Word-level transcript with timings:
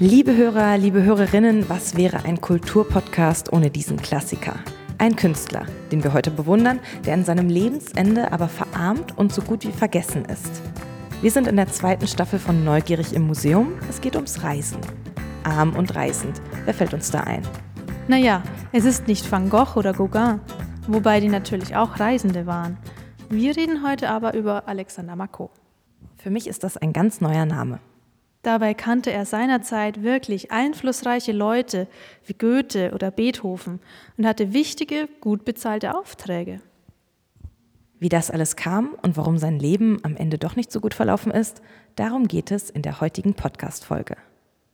Liebe 0.00 0.36
Hörer, 0.36 0.76
liebe 0.76 1.04
Hörerinnen, 1.04 1.68
was 1.68 1.96
wäre 1.96 2.24
ein 2.24 2.40
Kulturpodcast 2.40 3.52
ohne 3.52 3.70
diesen 3.70 3.96
Klassiker? 3.96 4.56
Ein 4.98 5.14
Künstler, 5.14 5.66
den 5.92 6.02
wir 6.02 6.12
heute 6.12 6.32
bewundern, 6.32 6.80
der 7.06 7.14
an 7.14 7.24
seinem 7.24 7.48
Lebensende 7.48 8.32
aber 8.32 8.48
verarmt 8.48 9.16
und 9.16 9.32
so 9.32 9.40
gut 9.40 9.64
wie 9.64 9.70
vergessen 9.70 10.24
ist. 10.24 10.62
Wir 11.22 11.30
sind 11.30 11.46
in 11.46 11.54
der 11.54 11.68
zweiten 11.68 12.08
Staffel 12.08 12.40
von 12.40 12.64
Neugierig 12.64 13.12
im 13.12 13.24
Museum. 13.24 13.72
Es 13.88 14.00
geht 14.00 14.16
ums 14.16 14.42
Reisen. 14.42 14.78
Arm 15.44 15.76
und 15.76 15.94
reisend. 15.94 16.42
Wer 16.64 16.74
fällt 16.74 16.92
uns 16.92 17.12
da 17.12 17.20
ein? 17.20 17.46
Naja, 18.08 18.42
es 18.72 18.84
ist 18.84 19.06
nicht 19.06 19.30
Van 19.30 19.48
Gogh 19.48 19.76
oder 19.76 19.92
Gauguin, 19.92 20.40
wobei 20.88 21.20
die 21.20 21.28
natürlich 21.28 21.76
auch 21.76 22.00
Reisende 22.00 22.46
waren. 22.46 22.78
Wir 23.30 23.56
reden 23.56 23.86
heute 23.86 24.10
aber 24.10 24.34
über 24.34 24.66
Alexander 24.66 25.14
Mako. 25.14 25.50
Für 26.16 26.30
mich 26.30 26.48
ist 26.48 26.64
das 26.64 26.76
ein 26.76 26.92
ganz 26.92 27.20
neuer 27.20 27.46
Name. 27.46 27.78
Dabei 28.44 28.74
kannte 28.74 29.10
er 29.10 29.24
seinerzeit 29.24 30.02
wirklich 30.02 30.52
einflussreiche 30.52 31.32
Leute 31.32 31.88
wie 32.26 32.34
Goethe 32.34 32.92
oder 32.94 33.10
Beethoven 33.10 33.80
und 34.18 34.26
hatte 34.26 34.52
wichtige, 34.52 35.08
gut 35.22 35.46
bezahlte 35.46 35.96
Aufträge. 35.96 36.60
Wie 37.98 38.10
das 38.10 38.30
alles 38.30 38.54
kam 38.54 38.90
und 39.00 39.16
warum 39.16 39.38
sein 39.38 39.58
Leben 39.58 39.98
am 40.02 40.14
Ende 40.14 40.36
doch 40.36 40.56
nicht 40.56 40.70
so 40.70 40.80
gut 40.80 40.92
verlaufen 40.92 41.32
ist, 41.32 41.62
darum 41.96 42.28
geht 42.28 42.50
es 42.50 42.68
in 42.68 42.82
der 42.82 43.00
heutigen 43.00 43.32
Podcast-Folge. 43.32 44.18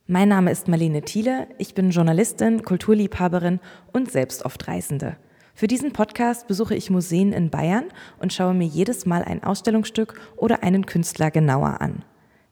Mein 0.05 0.27
Name 0.27 0.51
ist 0.51 0.67
Marlene 0.67 1.03
Thiele, 1.03 1.47
ich 1.57 1.73
bin 1.73 1.91
Journalistin, 1.91 2.63
Kulturliebhaberin 2.63 3.61
und 3.93 4.11
selbst 4.11 4.43
oft 4.43 4.67
Reisende. 4.67 5.15
Für 5.55 5.67
diesen 5.67 5.93
Podcast 5.93 6.45
besuche 6.49 6.75
ich 6.75 6.89
Museen 6.89 7.31
in 7.31 7.49
Bayern 7.49 7.85
und 8.19 8.33
schaue 8.33 8.53
mir 8.53 8.67
jedes 8.67 9.05
Mal 9.05 9.23
ein 9.23 9.45
Ausstellungsstück 9.45 10.19
oder 10.35 10.61
einen 10.61 10.85
Künstler 10.85 11.31
genauer 11.31 11.79
an. 11.79 12.03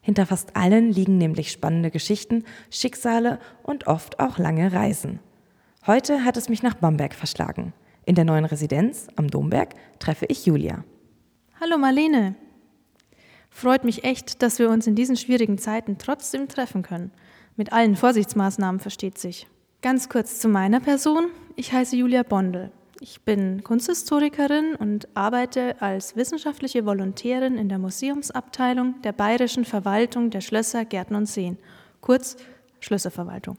Hinter 0.10 0.26
fast 0.26 0.56
allen 0.56 0.92
liegen 0.92 1.20
nämlich 1.20 1.52
spannende 1.52 1.92
Geschichten, 1.92 2.44
Schicksale 2.72 3.38
und 3.62 3.86
oft 3.86 4.20
auch 4.20 4.40
lange 4.40 4.74
Reisen. 4.74 5.20
Heute 5.86 6.26
hat 6.26 6.36
es 6.36 6.50
mich 6.50 6.64
nach 6.64 6.74
Bamberg 6.74 7.14
verschlagen. 7.14 7.74
In 8.06 8.16
der 8.16 8.26
neuen 8.26 8.46
Residenz 8.46 9.06
am 9.18 9.30
Domberg 9.30 9.76
treffe 10.00 10.26
ich 10.26 10.48
Julia. 10.48 10.84
Hallo 11.62 11.78
Marlene. 11.78 12.34
Freut 13.52 13.84
mich 13.84 14.04
echt, 14.04 14.42
dass 14.42 14.58
wir 14.58 14.72
uns 14.72 14.88
in 14.88 14.96
diesen 14.96 15.16
schwierigen 15.16 15.60
Zeiten 15.60 16.00
trotzdem 16.00 16.48
treffen 16.48 16.82
können. 16.82 17.12
Mit 17.56 17.72
allen 17.72 17.96
Vorsichtsmaßnahmen 17.96 18.80
versteht 18.80 19.20
sich. 19.20 19.46
Ganz 19.84 20.10
kurz 20.10 20.40
zu 20.40 20.48
meiner 20.48 20.80
Person. 20.80 21.28
Ich 21.56 21.72
heiße 21.72 21.96
Julia 21.96 22.24
Bondel. 22.24 22.72
Ich 23.02 23.22
bin 23.22 23.64
Kunsthistorikerin 23.64 24.76
und 24.76 25.08
arbeite 25.14 25.82
als 25.82 26.18
wissenschaftliche 26.18 26.86
Volontärin 26.86 27.58
in 27.58 27.70
der 27.70 27.80
Museumsabteilung 27.80 29.02
der 29.04 29.14
Bayerischen 29.14 29.64
Verwaltung 29.64 30.32
der 30.32 30.42
Schlösser, 30.42 30.84
Gärten 30.84 31.16
und 31.16 31.26
Seen, 31.26 31.58
kurz 32.02 32.36
Schlösserverwaltung. 32.82 33.58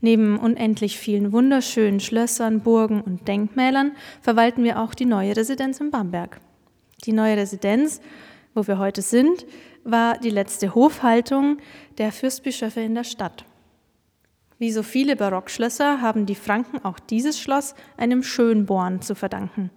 Neben 0.00 0.36
unendlich 0.36 0.98
vielen 0.98 1.30
wunderschönen 1.30 2.00
Schlössern, 2.00 2.60
Burgen 2.60 3.02
und 3.02 3.28
Denkmälern 3.28 3.92
verwalten 4.20 4.64
wir 4.64 4.80
auch 4.80 4.94
die 4.94 5.06
neue 5.06 5.36
Residenz 5.36 5.78
in 5.78 5.92
Bamberg. 5.92 6.40
Die 7.04 7.12
neue 7.12 7.36
Residenz, 7.36 8.00
wo 8.54 8.66
wir 8.66 8.78
heute 8.78 9.02
sind, 9.02 9.46
war 9.84 10.18
die 10.18 10.30
letzte 10.30 10.74
Hofhaltung 10.74 11.58
der 11.98 12.10
Fürstbischöfe 12.10 12.80
in 12.80 12.96
der 12.96 13.04
Stadt. 13.04 13.44
Wie 14.60 14.72
so 14.72 14.82
viele 14.82 15.16
Barockschlösser 15.16 16.02
haben 16.02 16.26
die 16.26 16.34
Franken 16.34 16.84
auch 16.84 16.98
dieses 16.98 17.40
Schloss 17.40 17.74
einem 17.96 18.22
Schönborn 18.22 19.00
zu 19.00 19.14
verdanken. 19.14 19.70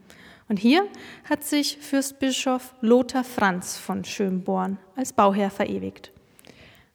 Und 0.49 0.59
hier 0.59 0.85
hat 1.23 1.45
sich 1.45 1.77
Fürstbischof 1.77 2.75
Lothar 2.81 3.23
Franz 3.23 3.77
von 3.77 4.03
Schönborn 4.03 4.77
als 4.97 5.13
Bauherr 5.13 5.51
verewigt. 5.51 6.11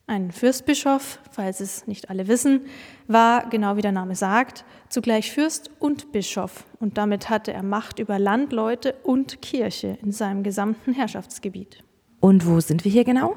Ein 0.05 0.31
Fürstbischof, 0.31 1.17
falls 1.31 1.61
es 1.61 1.87
nicht 1.87 2.11
alle 2.11 2.27
wissen, 2.27 2.61
war, 3.07 3.49
genau 3.49 3.75
wie 3.75 3.81
der 3.81 3.91
Name 3.91 4.15
sagt, 4.15 4.65
zugleich 4.89 5.31
Fürst 5.31 5.71
und 5.79 6.11
Bischof 6.11 6.65
und 6.79 6.99
damit 6.99 7.31
hatte 7.31 7.53
er 7.53 7.63
Macht 7.63 7.97
über 7.97 8.19
Land, 8.19 8.53
Leute 8.53 8.93
und 9.01 9.41
Kirche 9.41 9.97
in 10.03 10.11
seinem 10.11 10.43
gesamten 10.43 10.93
Herrschaftsgebiet. 10.93 11.83
Und 12.19 12.45
wo 12.45 12.59
sind 12.59 12.85
wir 12.85 12.91
hier 12.91 13.03
genau? 13.03 13.35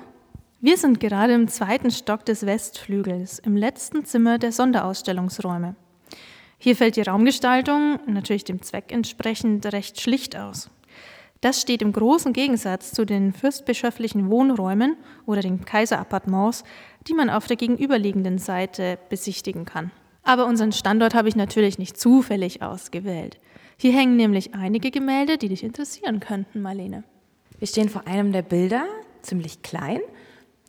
Wir 0.64 0.76
sind 0.76 1.00
gerade 1.00 1.32
im 1.32 1.48
zweiten 1.48 1.90
Stock 1.90 2.24
des 2.24 2.46
Westflügels, 2.46 3.40
im 3.40 3.56
letzten 3.56 4.04
Zimmer 4.04 4.38
der 4.38 4.52
Sonderausstellungsräume. 4.52 5.74
Hier 6.56 6.76
fällt 6.76 6.94
die 6.94 7.02
Raumgestaltung, 7.02 7.98
natürlich 8.06 8.44
dem 8.44 8.62
Zweck 8.62 8.92
entsprechend, 8.92 9.66
recht 9.72 10.00
schlicht 10.00 10.36
aus. 10.36 10.70
Das 11.40 11.60
steht 11.60 11.82
im 11.82 11.90
großen 11.92 12.32
Gegensatz 12.32 12.92
zu 12.92 13.04
den 13.04 13.32
fürstbischöflichen 13.32 14.30
Wohnräumen 14.30 14.96
oder 15.26 15.40
den 15.40 15.64
Kaiserappartements, 15.64 16.62
die 17.08 17.14
man 17.14 17.28
auf 17.28 17.48
der 17.48 17.56
gegenüberliegenden 17.56 18.38
Seite 18.38 19.00
besichtigen 19.08 19.64
kann. 19.64 19.90
Aber 20.22 20.46
unseren 20.46 20.70
Standort 20.70 21.16
habe 21.16 21.28
ich 21.28 21.34
natürlich 21.34 21.80
nicht 21.80 21.98
zufällig 21.98 22.62
ausgewählt. 22.62 23.40
Hier 23.78 23.94
hängen 23.94 24.14
nämlich 24.14 24.54
einige 24.54 24.92
Gemälde, 24.92 25.38
die 25.38 25.48
dich 25.48 25.64
interessieren 25.64 26.20
könnten, 26.20 26.62
Marlene. 26.62 27.02
Wir 27.58 27.66
stehen 27.66 27.88
vor 27.88 28.06
einem 28.06 28.30
der 28.30 28.42
Bilder, 28.42 28.84
ziemlich 29.22 29.62
klein, 29.62 29.98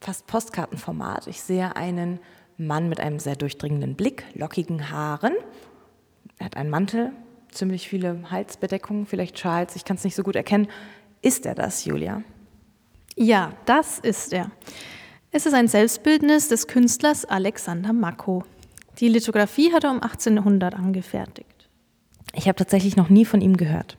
fast 0.03 0.27
Postkartenformat. 0.27 1.27
Ich 1.27 1.41
sehe 1.41 1.75
einen 1.75 2.19
Mann 2.57 2.89
mit 2.89 2.99
einem 2.99 3.19
sehr 3.19 3.35
durchdringenden 3.35 3.95
Blick, 3.95 4.25
lockigen 4.33 4.91
Haaren. 4.91 5.33
Er 6.37 6.47
hat 6.47 6.57
einen 6.57 6.69
Mantel, 6.69 7.13
ziemlich 7.51 7.87
viele 7.87 8.29
Halsbedeckungen, 8.29 9.05
vielleicht 9.05 9.39
Schals, 9.39 9.75
ich 9.75 9.85
kann 9.85 9.95
es 9.95 10.03
nicht 10.03 10.15
so 10.15 10.23
gut 10.23 10.35
erkennen. 10.35 10.67
Ist 11.21 11.45
er 11.45 11.55
das, 11.55 11.85
Julia? 11.85 12.21
Ja, 13.15 13.53
das 13.65 13.99
ist 13.99 14.33
er. 14.33 14.51
Es 15.31 15.45
ist 15.45 15.53
ein 15.53 15.67
Selbstbildnis 15.67 16.49
des 16.49 16.67
Künstlers 16.67 17.25
Alexander 17.25 17.93
Mako. 17.93 18.43
Die 18.99 19.07
Lithografie 19.07 19.71
hat 19.71 19.85
er 19.85 19.91
um 19.91 20.01
1800 20.01 20.75
angefertigt. 20.75 21.69
Ich 22.35 22.47
habe 22.47 22.57
tatsächlich 22.57 22.97
noch 22.97 23.09
nie 23.09 23.25
von 23.25 23.41
ihm 23.41 23.55
gehört. 23.57 23.97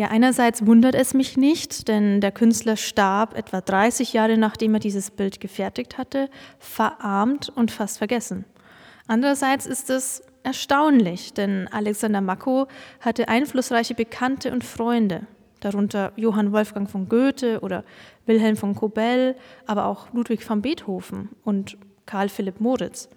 Ja, 0.00 0.08
einerseits 0.08 0.64
wundert 0.64 0.94
es 0.94 1.12
mich 1.12 1.36
nicht, 1.36 1.86
denn 1.86 2.22
der 2.22 2.32
Künstler 2.32 2.78
starb 2.78 3.36
etwa 3.36 3.60
30 3.60 4.14
Jahre 4.14 4.38
nachdem 4.38 4.72
er 4.72 4.80
dieses 4.80 5.10
Bild 5.10 5.40
gefertigt 5.40 5.98
hatte, 5.98 6.30
verarmt 6.58 7.50
und 7.54 7.70
fast 7.70 7.98
vergessen. 7.98 8.46
Andererseits 9.06 9.66
ist 9.66 9.90
es 9.90 10.22
erstaunlich, 10.42 11.34
denn 11.34 11.68
Alexander 11.70 12.22
Mako 12.22 12.66
hatte 13.00 13.28
einflussreiche 13.28 13.94
Bekannte 13.94 14.52
und 14.52 14.64
Freunde, 14.64 15.26
darunter 15.60 16.12
Johann 16.16 16.50
Wolfgang 16.52 16.88
von 16.88 17.06
Goethe 17.10 17.60
oder 17.60 17.84
Wilhelm 18.24 18.56
von 18.56 18.74
Kobell, 18.74 19.36
aber 19.66 19.84
auch 19.84 20.10
Ludwig 20.14 20.48
van 20.48 20.62
Beethoven 20.62 21.28
und 21.44 21.76
Karl 22.06 22.30
Philipp 22.30 22.58
Moritz. 22.58 23.10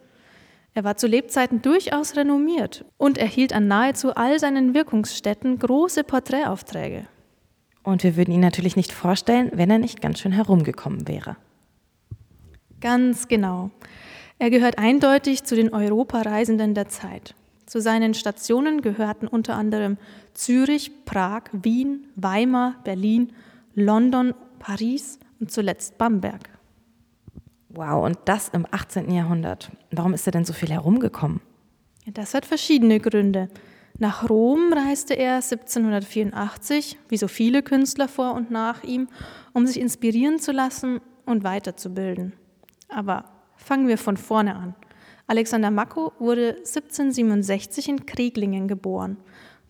Er 0.76 0.84
war 0.84 0.98
zu 0.98 1.06
Lebzeiten 1.06 1.62
durchaus 1.62 2.16
renommiert 2.16 2.86
und 2.98 3.18
erhielt 3.18 3.54
an 3.54 3.68
nahezu 3.68 4.16
all 4.16 4.40
seinen 4.40 4.74
Wirkungsstätten 4.74 5.60
große 5.60 6.04
Porträtaufträge. 6.04 7.06
Und 7.84 8.04
wir 8.04 8.16
würden 8.16 8.34
ihn 8.34 8.40
natürlich 8.40 8.76
nicht 8.76 8.92
vorstellen, 8.92 9.52
wenn 9.54 9.70
er 9.70 9.78
nicht 9.78 10.02
ganz 10.02 10.20
schön 10.20 10.32
herumgekommen 10.32 11.08
wäre. 11.08 11.36
Ganz 12.82 13.28
genau. 13.28 13.70
Er 14.40 14.50
gehört 14.50 14.80
eindeutig 14.80 15.44
zu 15.44 15.56
den 15.56 15.74
Europareisenden 15.74 16.74
der 16.74 16.90
Zeit. 16.90 17.36
Zu 17.66 17.80
seinen 17.80 18.14
Stationen 18.14 18.82
gehörten 18.82 19.28
unter 19.28 19.56
anderem 19.56 19.98
Zürich, 20.34 21.06
Prag, 21.06 21.44
Wien, 21.52 22.08
Weimar, 22.16 22.76
Berlin, 22.84 23.32
London, 23.76 24.34
Paris 24.60 25.20
und 25.40 25.52
zuletzt 25.52 25.98
Bamberg. 25.98 26.53
Wow, 27.76 28.06
und 28.06 28.20
das 28.26 28.50
im 28.50 28.68
18. 28.70 29.10
Jahrhundert. 29.12 29.72
Warum 29.90 30.14
ist 30.14 30.28
er 30.28 30.32
denn 30.32 30.46
so 30.46 30.54
viel 30.54 30.70
herumgekommen? 30.70 31.42
Das 32.06 32.36
hat 32.36 32.46
verschiedene 32.46 33.00
Gründe. 33.00 33.50
Nach 33.98 34.30
Rom 34.30 34.74
reiste 34.74 35.16
er 35.16 35.36
1784, 35.36 37.00
wie 37.10 37.18
so 37.18 37.28
viele 37.28 37.64
Künstler 37.64 38.08
vor 38.08 38.34
und 38.34 38.52
nach 38.52 38.84
ihm, 38.84 39.08
um 39.54 39.66
sich 39.66 39.80
inspirieren 39.80 40.38
zu 40.38 40.52
lassen 40.52 41.02
und 41.26 41.44
weiterzubilden. 41.44 42.34
Aber 42.90 43.26
fangen 43.56 43.88
wir 43.88 43.98
von 43.98 44.18
vorne 44.18 44.56
an. 44.56 44.76
Alexander 45.26 45.72
Mako 45.72 46.14
wurde 46.20 46.58
1767 46.58 47.90
in 47.90 48.06
Krieglingen 48.06 48.68
geboren. 48.68 49.18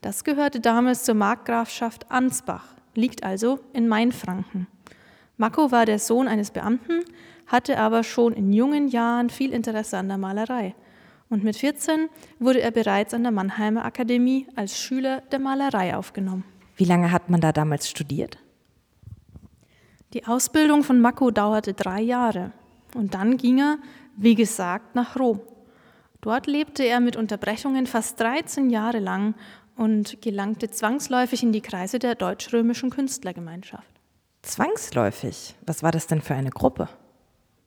Das 0.02 0.26
gehörte 0.26 0.60
damals 0.60 1.04
zur 1.04 1.16
Markgrafschaft 1.16 2.12
Ansbach, 2.12 2.76
liegt 2.96 3.24
also 3.24 3.60
in 3.72 3.88
Mainfranken. 3.88 4.68
Mako 5.38 5.72
war 5.72 5.86
der 5.86 6.00
Sohn 6.00 6.28
eines 6.28 6.52
Beamten, 6.52 7.04
hatte 7.48 7.78
aber 7.78 8.04
schon 8.04 8.34
in 8.34 8.54
jungen 8.54 8.88
Jahren 8.88 9.30
viel 9.30 9.54
Interesse 9.54 9.98
an 9.98 10.08
der 10.08 10.18
Malerei. 10.18 10.76
Und 11.30 11.44
mit 11.44 11.56
14 11.56 12.10
wurde 12.40 12.62
er 12.62 12.72
bereits 12.72 13.14
an 13.14 13.24
der 13.24 13.32
Mannheimer 13.32 13.86
Akademie 13.86 14.48
als 14.56 14.78
Schüler 14.78 15.22
der 15.32 15.40
Malerei 15.40 15.96
aufgenommen. 15.96 16.44
Wie 16.76 16.86
lange 16.86 17.12
hat 17.12 17.30
man 17.30 17.42
da 17.42 17.52
damals 17.52 17.90
studiert? 17.90 18.38
Die 20.14 20.26
Ausbildung 20.28 20.84
von 20.84 21.02
Mako 21.02 21.32
dauerte 21.32 21.74
drei 21.74 22.02
Jahre. 22.02 22.52
Und 22.94 23.16
dann 23.16 23.38
ging 23.38 23.60
er, 23.60 23.78
wie 24.16 24.36
gesagt, 24.36 24.94
nach 24.96 25.18
Rom. 25.18 25.42
Dort 26.22 26.48
lebte 26.48 26.84
er 26.84 27.00
mit 27.00 27.16
Unterbrechungen 27.16 27.88
fast 27.88 28.20
13 28.20 28.70
Jahre 28.70 29.00
lang 29.00 29.34
und 29.76 30.22
gelangte 30.22 30.70
zwangsläufig 30.70 31.44
in 31.44 31.52
die 31.52 31.62
Kreise 31.62 32.00
der 32.00 32.16
deutsch-römischen 32.16 32.92
Künstlergemeinschaft. 32.92 33.90
Zwangsläufig? 34.44 35.56
Was 35.66 35.84
war 35.84 35.92
das 35.92 36.08
denn 36.08 36.22
für 36.22 36.36
eine 36.36 36.52
Gruppe? 36.52 36.90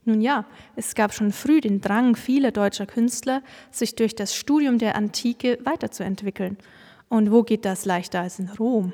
Nun 0.06 0.20
ja, 0.20 0.44
es 0.76 0.94
gab 0.94 1.12
schon 1.12 1.32
früh 1.32 1.60
den 1.60 1.80
Drang 1.80 2.14
vieler 2.14 2.52
deutscher 2.52 2.86
Künstler, 2.86 3.42
sich 3.72 3.96
durch 3.96 4.14
das 4.14 4.36
Studium 4.36 4.78
der 4.78 4.94
Antike 4.94 5.58
weiterzuentwickeln. 5.64 6.56
Und 7.08 7.32
wo 7.32 7.42
geht 7.42 7.64
das 7.64 7.84
leichter 7.84 8.20
als 8.20 8.38
in 8.38 8.48
Rom? 8.48 8.92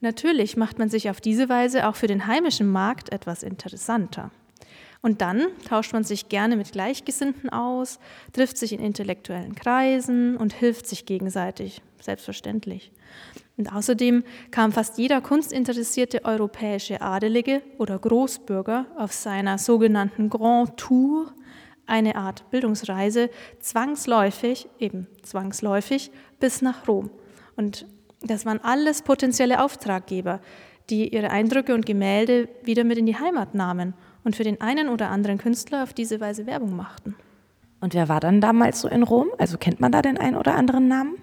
Natürlich 0.00 0.58
macht 0.58 0.78
man 0.78 0.90
sich 0.90 1.08
auf 1.08 1.22
diese 1.22 1.48
Weise 1.48 1.88
auch 1.88 1.96
für 1.96 2.08
den 2.08 2.26
heimischen 2.26 2.70
Markt 2.70 3.10
etwas 3.10 3.42
interessanter. 3.42 4.30
Und 5.00 5.22
dann 5.22 5.46
tauscht 5.66 5.94
man 5.94 6.04
sich 6.04 6.28
gerne 6.28 6.56
mit 6.56 6.72
Gleichgesinnten 6.72 7.48
aus, 7.48 7.98
trifft 8.34 8.58
sich 8.58 8.72
in 8.74 8.80
intellektuellen 8.80 9.54
Kreisen 9.54 10.36
und 10.36 10.52
hilft 10.52 10.86
sich 10.86 11.06
gegenseitig, 11.06 11.80
selbstverständlich. 12.00 12.92
Und 13.56 13.72
außerdem 13.72 14.24
kam 14.50 14.72
fast 14.72 14.98
jeder 14.98 15.20
kunstinteressierte 15.20 16.24
europäische 16.24 17.00
Adelige 17.00 17.62
oder 17.78 17.98
Großbürger 17.98 18.86
auf 18.96 19.12
seiner 19.12 19.58
sogenannten 19.58 20.28
Grand 20.28 20.76
Tour, 20.76 21.32
eine 21.86 22.16
Art 22.16 22.50
Bildungsreise, 22.50 23.30
zwangsläufig, 23.60 24.68
eben 24.78 25.06
zwangsläufig, 25.22 26.10
bis 26.40 26.62
nach 26.62 26.88
Rom. 26.88 27.10
Und 27.56 27.86
das 28.22 28.46
waren 28.46 28.60
alles 28.60 29.02
potenzielle 29.02 29.62
Auftraggeber, 29.62 30.40
die 30.90 31.14
ihre 31.14 31.30
Eindrücke 31.30 31.74
und 31.74 31.86
Gemälde 31.86 32.48
wieder 32.62 32.84
mit 32.84 32.98
in 32.98 33.06
die 33.06 33.18
Heimat 33.18 33.54
nahmen 33.54 33.94
und 34.24 34.34
für 34.34 34.44
den 34.44 34.60
einen 34.60 34.88
oder 34.88 35.10
anderen 35.10 35.38
Künstler 35.38 35.82
auf 35.82 35.92
diese 35.92 36.20
Weise 36.20 36.46
Werbung 36.46 36.74
machten. 36.74 37.14
Und 37.80 37.94
wer 37.94 38.08
war 38.08 38.20
dann 38.20 38.40
damals 38.40 38.80
so 38.80 38.88
in 38.88 39.02
Rom? 39.02 39.28
Also 39.38 39.58
kennt 39.58 39.80
man 39.80 39.92
da 39.92 40.02
den 40.02 40.18
einen 40.18 40.36
oder 40.36 40.54
anderen 40.54 40.88
Namen? 40.88 41.16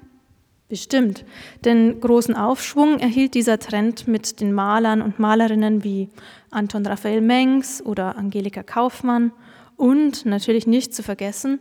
Bestimmt, 0.71 1.25
denn 1.65 2.00
großen 2.00 2.33
Aufschwung 2.33 3.00
erhielt 3.00 3.33
dieser 3.33 3.59
Trend 3.59 4.07
mit 4.07 4.39
den 4.39 4.53
Malern 4.53 5.01
und 5.01 5.19
Malerinnen 5.19 5.83
wie 5.83 6.07
Anton 6.50 6.85
Raphael 6.85 7.19
Mengs 7.19 7.85
oder 7.85 8.15
Angelika 8.15 8.63
Kaufmann 8.63 9.33
und 9.75 10.25
natürlich 10.25 10.68
nicht 10.68 10.95
zu 10.95 11.03
vergessen 11.03 11.59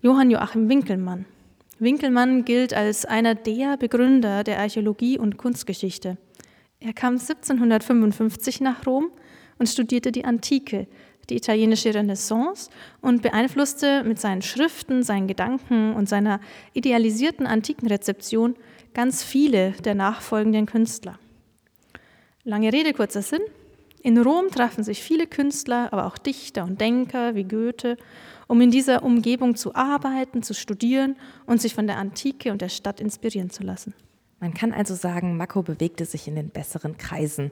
Johann 0.00 0.30
Joachim 0.30 0.70
Winkelmann. 0.70 1.26
Winkelmann 1.80 2.46
gilt 2.46 2.72
als 2.72 3.04
einer 3.04 3.34
der 3.34 3.76
Begründer 3.76 4.42
der 4.42 4.58
Archäologie 4.58 5.18
und 5.18 5.36
Kunstgeschichte. 5.36 6.16
Er 6.80 6.94
kam 6.94 7.18
1755 7.18 8.62
nach 8.62 8.86
Rom 8.86 9.10
und 9.58 9.68
studierte 9.68 10.12
die 10.12 10.24
Antike, 10.24 10.86
die 11.30 11.36
italienische 11.36 11.94
Renaissance 11.94 12.70
und 13.00 13.22
beeinflusste 13.22 14.04
mit 14.04 14.20
seinen 14.20 14.42
Schriften, 14.42 15.02
seinen 15.02 15.26
Gedanken 15.26 15.94
und 15.94 16.08
seiner 16.08 16.40
idealisierten 16.72 17.46
antiken 17.46 17.88
Rezeption 17.88 18.56
ganz 18.94 19.22
viele 19.22 19.72
der 19.72 19.94
nachfolgenden 19.94 20.66
Künstler. 20.66 21.18
Lange 22.44 22.72
Rede, 22.72 22.92
kurzer 22.92 23.22
Sinn. 23.22 23.42
In 24.02 24.18
Rom 24.18 24.50
trafen 24.50 24.84
sich 24.84 25.02
viele 25.02 25.26
Künstler, 25.26 25.92
aber 25.92 26.06
auch 26.06 26.16
Dichter 26.16 26.62
und 26.62 26.80
Denker 26.80 27.34
wie 27.34 27.42
Goethe, 27.42 27.96
um 28.46 28.60
in 28.60 28.70
dieser 28.70 29.02
Umgebung 29.02 29.56
zu 29.56 29.74
arbeiten, 29.74 30.44
zu 30.44 30.54
studieren 30.54 31.16
und 31.46 31.60
sich 31.60 31.74
von 31.74 31.88
der 31.88 31.96
Antike 31.96 32.52
und 32.52 32.62
der 32.62 32.68
Stadt 32.68 33.00
inspirieren 33.00 33.50
zu 33.50 33.64
lassen. 33.64 33.94
Man 34.38 34.54
kann 34.54 34.72
also 34.72 34.94
sagen, 34.94 35.36
Mako 35.36 35.62
bewegte 35.62 36.04
sich 36.04 36.28
in 36.28 36.36
den 36.36 36.50
besseren 36.50 36.98
Kreisen 36.98 37.50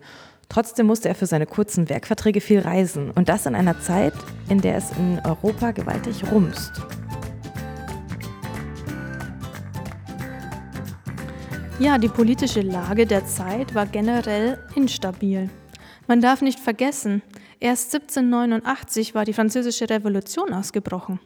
Trotzdem 0.48 0.86
musste 0.86 1.08
er 1.08 1.14
für 1.14 1.26
seine 1.26 1.46
kurzen 1.46 1.88
Werkverträge 1.88 2.40
viel 2.40 2.60
reisen 2.60 3.10
und 3.10 3.28
das 3.28 3.46
in 3.46 3.54
einer 3.54 3.80
Zeit, 3.80 4.14
in 4.48 4.60
der 4.60 4.76
es 4.76 4.90
in 4.92 5.20
Europa 5.24 5.70
gewaltig 5.72 6.22
rumst. 6.30 6.72
Ja, 11.80 11.98
die 11.98 12.08
politische 12.08 12.60
Lage 12.60 13.04
der 13.04 13.26
Zeit 13.26 13.74
war 13.74 13.86
generell 13.86 14.58
instabil. 14.76 15.50
Man 16.06 16.20
darf 16.20 16.40
nicht 16.40 16.60
vergessen, 16.60 17.22
erst 17.58 17.94
1789 17.94 19.14
war 19.14 19.24
die 19.24 19.32
Französische 19.32 19.90
Revolution 19.90 20.52
ausgebrochen. 20.52 21.18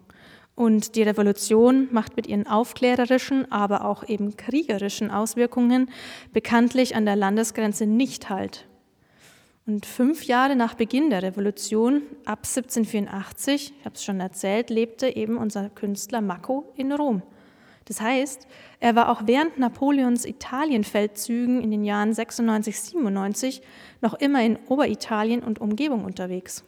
Und 0.54 0.94
die 0.96 1.02
Revolution 1.02 1.88
macht 1.92 2.16
mit 2.16 2.26
ihren 2.26 2.46
aufklärerischen, 2.46 3.50
aber 3.52 3.84
auch 3.84 4.08
eben 4.08 4.36
kriegerischen 4.36 5.10
Auswirkungen 5.10 5.90
bekanntlich 6.32 6.96
an 6.96 7.04
der 7.04 7.16
Landesgrenze 7.16 7.86
nicht 7.86 8.30
halt. 8.30 8.67
Und 9.68 9.84
fünf 9.84 10.24
Jahre 10.24 10.56
nach 10.56 10.72
Beginn 10.72 11.10
der 11.10 11.22
Revolution, 11.22 12.00
ab 12.24 12.38
1784, 12.46 13.74
ich 13.78 13.84
habe 13.84 13.94
es 13.94 14.02
schon 14.02 14.18
erzählt, 14.18 14.70
lebte 14.70 15.14
eben 15.14 15.36
unser 15.36 15.68
Künstler 15.68 16.22
Mako 16.22 16.72
in 16.74 16.90
Rom. 16.90 17.20
Das 17.84 18.00
heißt, 18.00 18.46
er 18.80 18.96
war 18.96 19.10
auch 19.10 19.24
während 19.26 19.58
Napoleons 19.58 20.24
Italienfeldzügen 20.24 21.60
in 21.60 21.70
den 21.70 21.84
Jahren 21.84 22.14
96, 22.14 22.80
97 22.80 23.60
noch 24.00 24.14
immer 24.14 24.42
in 24.42 24.58
Oberitalien 24.68 25.42
und 25.42 25.60
Umgebung 25.60 26.06
unterwegs. 26.06 26.64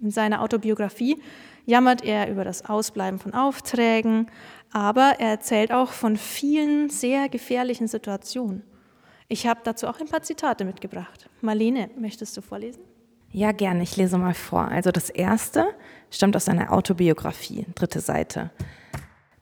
In 0.00 0.12
seiner 0.12 0.40
Autobiografie 0.40 1.20
jammert 1.66 2.04
er 2.04 2.30
über 2.30 2.44
das 2.44 2.64
Ausbleiben 2.64 3.18
von 3.18 3.34
Aufträgen, 3.34 4.30
aber 4.72 5.16
er 5.18 5.30
erzählt 5.30 5.72
auch 5.72 5.90
von 5.90 6.16
vielen 6.16 6.88
sehr 6.88 7.28
gefährlichen 7.28 7.88
Situationen. 7.88 8.62
Ich 9.28 9.46
habe 9.46 9.60
dazu 9.64 9.86
auch 9.86 10.00
ein 10.00 10.08
paar 10.08 10.22
Zitate 10.22 10.64
mitgebracht. 10.64 11.28
Marlene, 11.40 11.90
möchtest 11.98 12.36
du 12.36 12.42
vorlesen? 12.42 12.82
Ja, 13.32 13.52
gerne. 13.52 13.82
Ich 13.82 13.96
lese 13.96 14.18
mal 14.18 14.34
vor. 14.34 14.68
Also 14.68 14.92
das 14.92 15.10
erste 15.10 15.66
stammt 16.10 16.36
aus 16.36 16.44
seiner 16.44 16.72
Autobiografie, 16.72 17.66
dritte 17.74 18.00
Seite. 18.00 18.50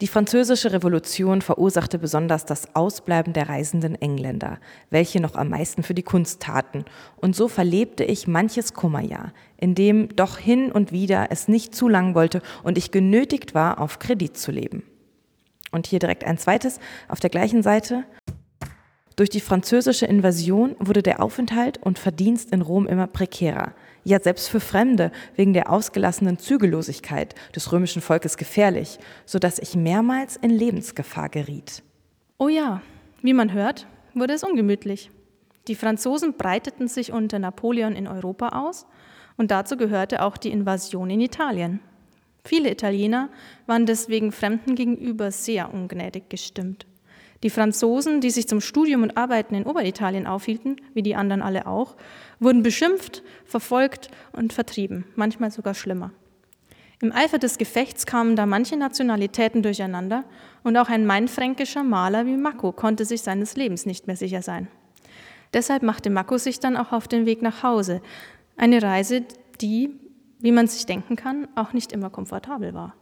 Die 0.00 0.08
französische 0.08 0.72
Revolution 0.72 1.42
verursachte 1.42 1.98
besonders 1.98 2.44
das 2.44 2.74
Ausbleiben 2.74 3.34
der 3.34 3.48
reisenden 3.48 3.94
Engländer, 3.94 4.58
welche 4.90 5.20
noch 5.20 5.36
am 5.36 5.50
meisten 5.50 5.84
für 5.84 5.94
die 5.94 6.02
Kunst 6.02 6.40
taten. 6.40 6.84
Und 7.16 7.36
so 7.36 7.46
verlebte 7.46 8.02
ich 8.02 8.26
manches 8.26 8.74
Kummerjahr, 8.74 9.32
in 9.58 9.76
dem 9.76 10.08
doch 10.16 10.38
hin 10.38 10.72
und 10.72 10.90
wieder 10.90 11.28
es 11.30 11.46
nicht 11.46 11.74
zu 11.74 11.88
lang 11.88 12.16
wollte 12.16 12.42
und 12.64 12.78
ich 12.78 12.90
genötigt 12.90 13.54
war, 13.54 13.78
auf 13.80 14.00
Kredit 14.00 14.36
zu 14.36 14.50
leben. 14.50 14.82
Und 15.70 15.86
hier 15.86 16.00
direkt 16.00 16.24
ein 16.24 16.36
zweites 16.36 16.80
auf 17.08 17.20
der 17.20 17.30
gleichen 17.30 17.62
Seite. 17.62 18.04
Durch 19.16 19.28
die 19.28 19.40
französische 19.40 20.06
Invasion 20.06 20.74
wurde 20.78 21.02
der 21.02 21.22
Aufenthalt 21.22 21.78
und 21.78 21.98
Verdienst 21.98 22.52
in 22.52 22.62
Rom 22.62 22.86
immer 22.86 23.06
prekärer. 23.06 23.74
Ja, 24.04 24.18
selbst 24.20 24.48
für 24.48 24.60
Fremde 24.60 25.12
wegen 25.36 25.52
der 25.52 25.70
ausgelassenen 25.70 26.38
Zügellosigkeit 26.38 27.34
des 27.54 27.70
römischen 27.72 28.02
Volkes 28.02 28.36
gefährlich, 28.36 28.98
so 29.26 29.38
dass 29.38 29.58
ich 29.58 29.76
mehrmals 29.76 30.36
in 30.36 30.50
Lebensgefahr 30.50 31.28
geriet. 31.28 31.82
Oh 32.38 32.48
ja, 32.48 32.80
wie 33.20 33.34
man 33.34 33.52
hört, 33.52 33.86
wurde 34.14 34.34
es 34.34 34.42
ungemütlich. 34.42 35.10
Die 35.68 35.76
Franzosen 35.76 36.34
breiteten 36.36 36.88
sich 36.88 37.12
unter 37.12 37.38
Napoleon 37.38 37.94
in 37.94 38.08
Europa 38.08 38.48
aus 38.48 38.86
und 39.36 39.50
dazu 39.50 39.76
gehörte 39.76 40.22
auch 40.22 40.36
die 40.36 40.50
Invasion 40.50 41.10
in 41.10 41.20
Italien. 41.20 41.80
Viele 42.44 42.70
Italiener 42.70 43.28
waren 43.66 43.86
deswegen 43.86 44.32
Fremden 44.32 44.74
gegenüber 44.74 45.30
sehr 45.30 45.72
ungnädig 45.72 46.28
gestimmt. 46.28 46.86
Die 47.42 47.50
Franzosen, 47.50 48.20
die 48.20 48.30
sich 48.30 48.46
zum 48.46 48.60
Studium 48.60 49.02
und 49.02 49.16
Arbeiten 49.16 49.54
in 49.54 49.66
Oberitalien 49.66 50.26
aufhielten, 50.26 50.80
wie 50.94 51.02
die 51.02 51.16
anderen 51.16 51.42
alle 51.42 51.66
auch, 51.66 51.96
wurden 52.38 52.62
beschimpft, 52.62 53.22
verfolgt 53.44 54.10
und 54.32 54.52
vertrieben, 54.52 55.04
manchmal 55.16 55.50
sogar 55.50 55.74
schlimmer. 55.74 56.12
Im 57.00 57.10
Eifer 57.10 57.38
des 57.38 57.58
Gefechts 57.58 58.06
kamen 58.06 58.36
da 58.36 58.46
manche 58.46 58.76
Nationalitäten 58.76 59.60
durcheinander 59.60 60.22
und 60.62 60.76
auch 60.76 60.88
ein 60.88 61.04
mainfränkischer 61.04 61.82
Maler 61.82 62.26
wie 62.26 62.36
Mako 62.36 62.70
konnte 62.70 63.04
sich 63.04 63.22
seines 63.22 63.56
Lebens 63.56 63.86
nicht 63.86 64.06
mehr 64.06 64.14
sicher 64.14 64.40
sein. 64.40 64.68
Deshalb 65.52 65.82
machte 65.82 66.10
Mako 66.10 66.38
sich 66.38 66.60
dann 66.60 66.76
auch 66.76 66.92
auf 66.92 67.08
den 67.08 67.26
Weg 67.26 67.42
nach 67.42 67.64
Hause, 67.64 68.00
eine 68.56 68.80
Reise, 68.80 69.24
die, 69.60 69.90
wie 70.38 70.52
man 70.52 70.68
sich 70.68 70.86
denken 70.86 71.16
kann, 71.16 71.48
auch 71.56 71.72
nicht 71.72 71.90
immer 71.92 72.08
komfortabel 72.08 72.72
war. 72.72 72.94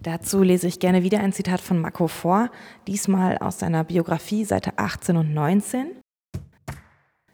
Dazu 0.00 0.42
lese 0.42 0.68
ich 0.68 0.78
gerne 0.78 1.02
wieder 1.02 1.20
ein 1.20 1.32
Zitat 1.32 1.60
von 1.60 1.80
Mako 1.80 2.06
vor, 2.06 2.50
diesmal 2.86 3.38
aus 3.38 3.58
seiner 3.58 3.82
Biografie 3.82 4.44
Seite 4.44 4.78
18 4.78 5.16
und 5.16 5.34
19. 5.34 5.88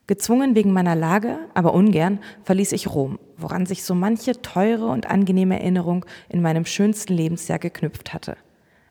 Gezwungen 0.07 0.55
wegen 0.55 0.73
meiner 0.73 0.95
Lage, 0.95 1.39
aber 1.53 1.75
ungern, 1.75 2.21
verließ 2.45 2.73
ich 2.73 2.89
Rom, 2.89 3.19
woran 3.37 3.67
sich 3.67 3.85
so 3.85 3.95
manche 3.95 4.41
teure 4.41 4.87
und 4.87 5.11
angenehme 5.11 5.61
Erinnerung 5.61 6.07
in 6.29 6.41
meinem 6.41 6.65
schönsten 6.65 7.15
Lebensjahr 7.15 7.59
geknüpft 7.59 8.15
hatte. 8.15 8.37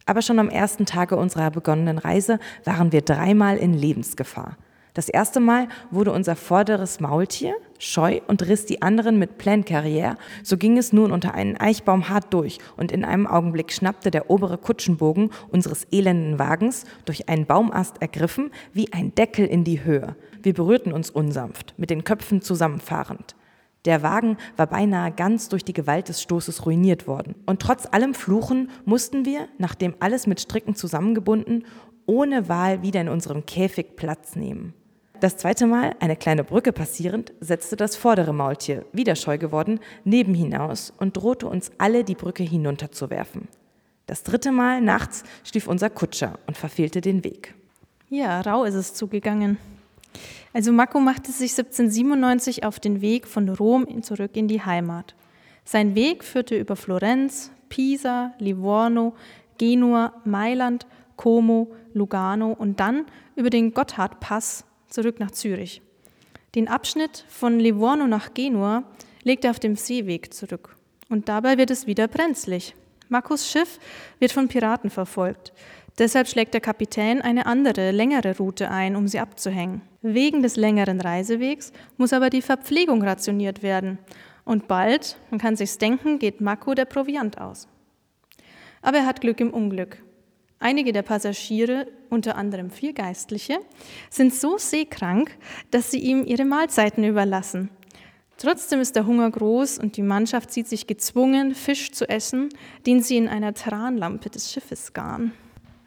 Aber 0.06 0.22
schon 0.22 0.40
am 0.40 0.50
ersten 0.50 0.86
Tage 0.86 1.16
unserer 1.16 1.50
begonnenen 1.50 1.98
Reise 1.98 2.40
waren 2.66 2.92
wir 2.92 3.02
dreimal 3.02 3.58
in 3.58 3.74
Lebensgefahr. 3.74 4.58
Das 4.94 5.10
erste 5.10 5.40
Mal 5.40 5.70
wurde 5.90 6.12
unser 6.12 6.36
vorderes 6.36 7.00
Maultier 7.00 7.56
scheu 7.80 8.22
und 8.28 8.48
riss 8.48 8.66
die 8.66 8.82
anderen 8.82 9.18
mit 9.20 9.38
Plein 9.38 9.66
Carrière. 9.66 10.18
So 10.44 10.56
ging 10.58 10.78
es 10.78 10.94
nun 10.94 11.12
unter 11.12 11.34
einen 11.34 11.58
Eichbaum 11.58 12.10
hart 12.10 12.34
durch 12.34 12.60
und 12.78 12.92
in 12.92 13.04
einem 13.04 13.28
Augenblick 13.28 13.72
schnappte 13.74 14.12
der 14.12 14.30
obere 14.30 14.58
Kutschenbogen 14.58 15.32
unseres 15.50 15.86
elenden 15.92 16.40
Wagens, 16.40 16.86
durch 17.06 17.28
einen 17.28 17.46
Baumast 17.46 18.02
ergriffen, 18.02 18.52
wie 18.72 18.94
ein 18.94 19.14
Deckel 19.16 19.46
in 19.46 19.64
die 19.64 19.84
Höhe. 19.84 20.16
Wir 20.42 20.54
berührten 20.54 20.94
uns 20.94 21.10
unsanft, 21.10 21.74
mit 21.78 21.90
den 21.90 22.04
Köpfen 22.04 22.42
zusammenfahrend. 22.42 23.36
Der 23.86 24.02
Wagen 24.02 24.38
war 24.56 24.68
beinahe 24.68 25.12
ganz 25.12 25.50
durch 25.50 25.66
die 25.66 25.74
Gewalt 25.74 26.08
des 26.08 26.22
Stoßes 26.22 26.66
ruiniert 26.66 27.06
worden. 27.06 27.36
Und 27.46 27.62
trotz 27.62 27.86
allem 27.92 28.14
Fluchen 28.14 28.70
mussten 28.86 29.26
wir, 29.26 29.50
nachdem 29.58 29.96
alles 30.00 30.26
mit 30.26 30.40
Stricken 30.40 30.76
zusammengebunden, 30.76 31.66
ohne 32.06 32.48
Wahl 32.48 32.82
wieder 32.82 33.02
in 33.02 33.10
unserem 33.10 33.46
Käfig 33.46 33.98
Platz 33.98 34.38
nehmen. 34.38 34.74
Das 35.24 35.38
zweite 35.38 35.68
Mal, 35.68 35.96
eine 36.02 36.18
kleine 36.18 36.44
Brücke 36.44 36.74
passierend, 36.74 37.32
setzte 37.40 37.78
das 37.78 37.96
vordere 37.96 38.34
Maultier, 38.34 38.86
wieder 38.92 39.16
scheu 39.16 39.38
geworden, 39.38 39.80
neben 40.04 40.34
hinaus 40.34 40.92
und 40.98 41.16
drohte 41.16 41.48
uns 41.48 41.72
alle 41.78 42.04
die 42.04 42.14
Brücke 42.14 42.44
hinunterzuwerfen. 42.44 43.48
Das 44.06 44.24
dritte 44.24 44.52
Mal 44.52 44.82
nachts 44.82 45.24
schlief 45.46 45.70
unser 45.70 45.90
Kutscher 45.90 46.40
und 46.46 46.58
verfehlte 46.58 47.00
den 47.00 47.24
Weg. 47.24 47.56
Ja, 48.10 48.42
rau 48.42 48.66
ist 48.66 48.74
es 48.74 48.96
zugegangen. 48.96 49.58
Also 50.52 50.74
Mako 50.74 51.00
machte 51.00 51.32
sich 51.32 51.52
1797 51.52 52.66
auf 52.66 52.82
den 52.82 53.00
Weg 53.00 53.26
von 53.26 53.48
Rom 53.48 54.04
zurück 54.04 54.32
in 54.36 54.50
die 54.50 54.66
Heimat. 54.66 55.16
Sein 55.64 55.96
Weg 55.96 56.26
führte 56.26 56.58
über 56.58 56.76
Florenz, 56.76 57.50
Pisa, 57.70 58.34
Livorno, 58.40 59.16
Genua, 59.58 60.16
Mailand, 60.26 60.86
Como, 61.16 61.72
Lugano 61.94 62.52
und 62.52 62.82
dann 62.82 63.06
über 63.38 63.50
den 63.50 63.74
Gotthardpass 63.74 64.66
zurück 64.94 65.20
nach 65.20 65.32
Zürich. 65.32 65.82
Den 66.56 66.68
Abschnitt 66.68 67.26
von 67.28 67.60
Livorno 67.60 68.06
nach 68.06 68.34
Genua 68.36 68.84
legt 69.24 69.44
er 69.44 69.52
auf 69.52 69.60
dem 69.60 69.76
Seeweg 69.76 70.34
zurück. 70.34 70.76
Und 71.10 71.28
dabei 71.28 71.58
wird 71.58 71.72
es 71.72 71.88
wieder 71.88 72.08
brenzlig. 72.08 72.76
Markus 73.10 73.50
Schiff 73.50 73.80
wird 74.20 74.32
von 74.32 74.48
Piraten 74.48 74.90
verfolgt. 74.90 75.52
Deshalb 75.98 76.28
schlägt 76.28 76.54
der 76.54 76.62
Kapitän 76.62 77.22
eine 77.22 77.46
andere, 77.46 77.92
längere 77.92 78.38
Route 78.38 78.70
ein, 78.70 78.96
um 78.96 79.08
sie 79.08 79.20
abzuhängen. 79.20 79.82
Wegen 80.02 80.42
des 80.42 80.56
längeren 80.56 81.02
Reisewegs 81.02 81.72
muss 81.98 82.14
aber 82.14 82.30
die 82.30 82.42
Verpflegung 82.42 83.04
rationiert 83.04 83.64
werden. 83.64 83.98
Und 84.46 84.68
bald, 84.68 85.18
man 85.32 85.40
kann 85.40 85.56
sich's 85.56 85.78
denken, 85.78 86.20
geht 86.20 86.42
Mako 86.42 86.74
der 86.74 86.86
Proviant 86.86 87.40
aus. 87.40 87.68
Aber 88.82 88.98
er 88.98 89.06
hat 89.06 89.22
Glück 89.22 89.40
im 89.40 89.54
Unglück. 89.54 89.98
Einige 90.64 90.94
der 90.94 91.02
Passagiere, 91.02 91.88
unter 92.10 92.38
anderem 92.38 92.70
vier 92.70 92.94
Geistliche, 92.94 93.60
sind 94.10 94.34
so 94.34 94.58
seekrank, 94.58 95.38
dass 95.72 95.92
sie 95.92 96.00
ihm 96.00 96.24
ihre 96.26 96.46
Mahlzeiten 96.46 97.04
überlassen. 97.04 97.70
Trotzdem 98.38 98.80
ist 98.80 98.96
der 98.96 99.06
Hunger 99.06 99.30
groß 99.30 99.78
und 99.78 99.98
die 99.98 100.02
Mannschaft 100.02 100.54
sieht 100.54 100.70
sich 100.70 100.88
gezwungen, 100.88 101.54
Fisch 101.54 101.92
zu 101.92 102.08
essen, 102.08 102.48
den 102.86 103.04
sie 103.04 103.18
in 103.18 103.28
einer 103.28 103.54
Taranlampe 103.54 104.30
des 104.30 104.54
Schiffes 104.54 104.94
garen. 104.94 105.34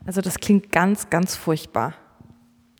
Also 0.04 0.21
das 0.21 0.35
klingt 0.40 0.71
ganz, 0.73 1.09
ganz 1.09 1.37
furchtbar. 1.37 1.95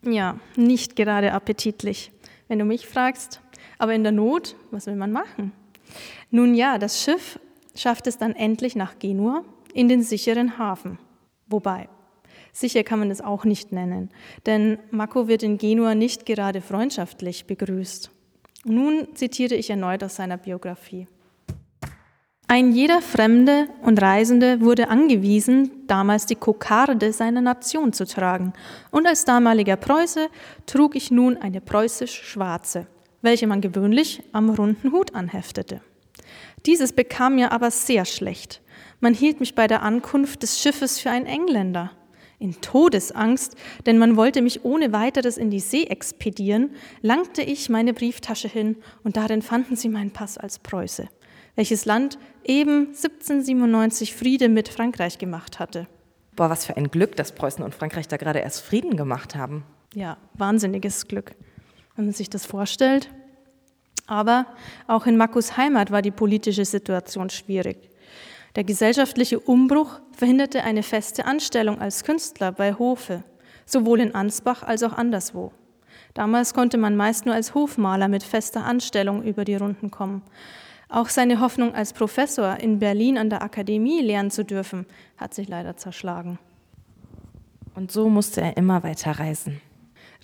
Ja, 0.03 0.39
nicht 0.55 0.97
gerade 0.97 1.33
appetitlich, 1.33 2.13
wenn 2.49 2.59
du 2.59 2.67
mich 2.67 2.87
fragst. 2.87 3.41
Aber 3.79 3.95
in 3.95 4.03
der 4.03 4.13
Not, 4.13 4.55
was 4.71 4.85
will 4.85 4.97
man 4.97 5.13
machen? 5.13 5.53
Nun 6.31 6.55
ja, 6.55 6.77
das 6.77 7.03
Schiff 7.03 7.41
schafft 7.75 8.07
es 8.07 8.19
dann 8.19 8.37
endlich 8.37 8.77
nach 8.77 8.99
Genua 8.99 9.45
in 9.73 9.89
den 9.89 10.03
sicheren 10.03 10.59
Hafen. 10.59 10.99
Wobei, 11.49 11.89
sicher 12.53 12.83
kann 12.83 12.99
man 12.99 13.11
es 13.11 13.21
auch 13.21 13.45
nicht 13.45 13.73
nennen, 13.73 14.11
denn 14.47 14.79
Mako 14.91 15.29
wird 15.29 15.43
in 15.43 15.59
Genua 15.59 15.95
nicht 15.95 16.27
gerade 16.27 16.61
freundschaftlich 16.61 17.47
begrüßt. 17.47 18.11
Nun 18.65 19.15
zitiere 19.15 19.55
ich 19.55 19.71
erneut 19.71 20.03
aus 20.03 20.17
seiner 20.17 20.39
Biografie. 20.39 21.07
Ein 22.49 22.71
jeder 22.71 23.03
Fremde 23.03 23.69
und 23.83 24.01
Reisende 24.01 24.61
wurde 24.61 24.89
angewiesen, 24.89 25.71
damals 25.89 26.27
die 26.27 26.37
Kokarde 26.37 27.13
seiner 27.13 27.41
Nation 27.41 27.93
zu 27.93 28.07
tragen, 28.07 28.53
und 28.93 29.07
als 29.07 29.25
damaliger 29.25 29.77
Preuße 29.77 30.29
trug 30.65 30.95
ich 30.95 31.11
nun 31.11 31.37
eine 31.37 31.61
preußisch-schwarze, 31.61 32.87
welche 33.21 33.49
man 33.49 33.61
gewöhnlich 33.61 34.23
am 34.33 34.51
runden 34.51 34.93
Hut 34.93 35.13
anheftete. 35.15 35.81
Dieses 36.67 36.93
bekam 36.93 37.35
mir 37.35 37.51
aber 37.51 37.73
sehr 37.73 38.05
schlecht. 38.05 38.63
Man 39.01 39.15
hielt 39.15 39.41
mich 39.41 39.55
bei 39.55 39.67
der 39.67 39.83
Ankunft 39.83 40.43
des 40.43 40.61
Schiffes 40.61 40.99
für 40.99 41.11
einen 41.11 41.27
Engländer. 41.27 41.93
In 42.39 42.61
Todesangst, 42.61 43.57
denn 43.87 43.97
man 43.97 44.17
wollte 44.17 44.43
mich 44.43 44.65
ohne 44.65 44.93
weiteres 44.93 45.39
in 45.39 45.51
die 45.51 45.61
See 45.61 45.85
expedieren, 45.85 46.71
langte 47.01 47.43
ich 47.43 47.71
meine 47.71 47.95
Brieftasche 47.95 48.49
hin 48.49 48.77
und 49.05 49.17
darin 49.17 49.41
fanden 49.41 49.77
sie 49.77 49.89
meinen 49.89 50.11
Pass 50.11 50.37
als 50.37 50.59
Preuße, 50.59 51.09
welches 51.55 51.87
Land 51.87 52.19
eben 52.45 52.89
1797 52.89 54.15
Friede 54.15 54.51
mit 54.51 54.69
Frankreich 54.69 55.17
gemacht 55.17 55.59
hatte. 55.59 55.87
Boah, 56.35 56.51
was 56.51 56.67
für 56.67 56.77
ein 56.77 56.91
Glück, 56.91 57.17
dass 57.17 57.33
Preußen 57.33 57.65
und 57.65 57.75
Frankreich 57.75 58.09
da 58.09 58.19
gerade 58.19 58.41
erst 58.41 58.61
Frieden 58.61 58.99
gemacht 58.99 59.35
haben. 59.35 59.65
Ja, 59.95 60.19
wahnsinniges 60.35 61.09
Glück, 61.09 61.35
wenn 61.97 62.05
man 62.05 62.15
sich 62.15 62.29
das 62.29 62.45
vorstellt. 62.45 63.11
Aber 64.07 64.47
auch 64.87 65.07
in 65.07 65.17
Makus 65.17 65.57
Heimat 65.57 65.91
war 65.91 66.03
die 66.03 66.11
politische 66.11 66.67
Situation 66.67 67.31
schwierig. 67.31 67.89
Der 68.57 68.65
gesellschaftliche 68.65 69.39
Umbruch 69.39 70.01
verhinderte 70.13 70.65
eine 70.65 70.83
feste 70.83 71.27
Anstellung 71.27 71.79
als 71.79 72.05
Künstler 72.05 72.53
bei 72.53 72.73
Hofe, 72.73 73.23
sowohl 73.67 74.01
in 74.01 74.15
Ansbach 74.15 74.63
als 74.63 74.83
auch 74.83 74.95
anderswo. 74.95 75.53
Damals 76.15 76.55
konnte 76.55 76.79
man 76.79 76.97
meist 76.97 77.27
nur 77.27 77.35
als 77.35 77.55
Hofmaler 77.55 78.09
mit 78.09 78.23
fester 78.23 78.65
Anstellung 78.65 79.23
über 79.23 79.45
die 79.45 79.57
Runden 79.57 79.91
kommen. 79.91 80.23
Auch 80.89 81.11
seine 81.11 81.41
Hoffnung, 81.41 81.75
als 81.75 81.93
Professor 81.93 82.57
in 82.59 82.79
Berlin 82.79 83.19
an 83.19 83.29
der 83.29 83.43
Akademie 83.43 84.01
lernen 84.01 84.31
zu 84.31 84.43
dürfen, 84.43 84.87
hat 85.19 85.35
sich 85.35 85.49
leider 85.49 85.77
zerschlagen. 85.77 86.39
Und 87.75 87.93
so 87.93 88.09
musste 88.09 88.41
er 88.41 88.57
immer 88.57 88.83
weiter 88.83 89.13
reisen. 89.19 89.61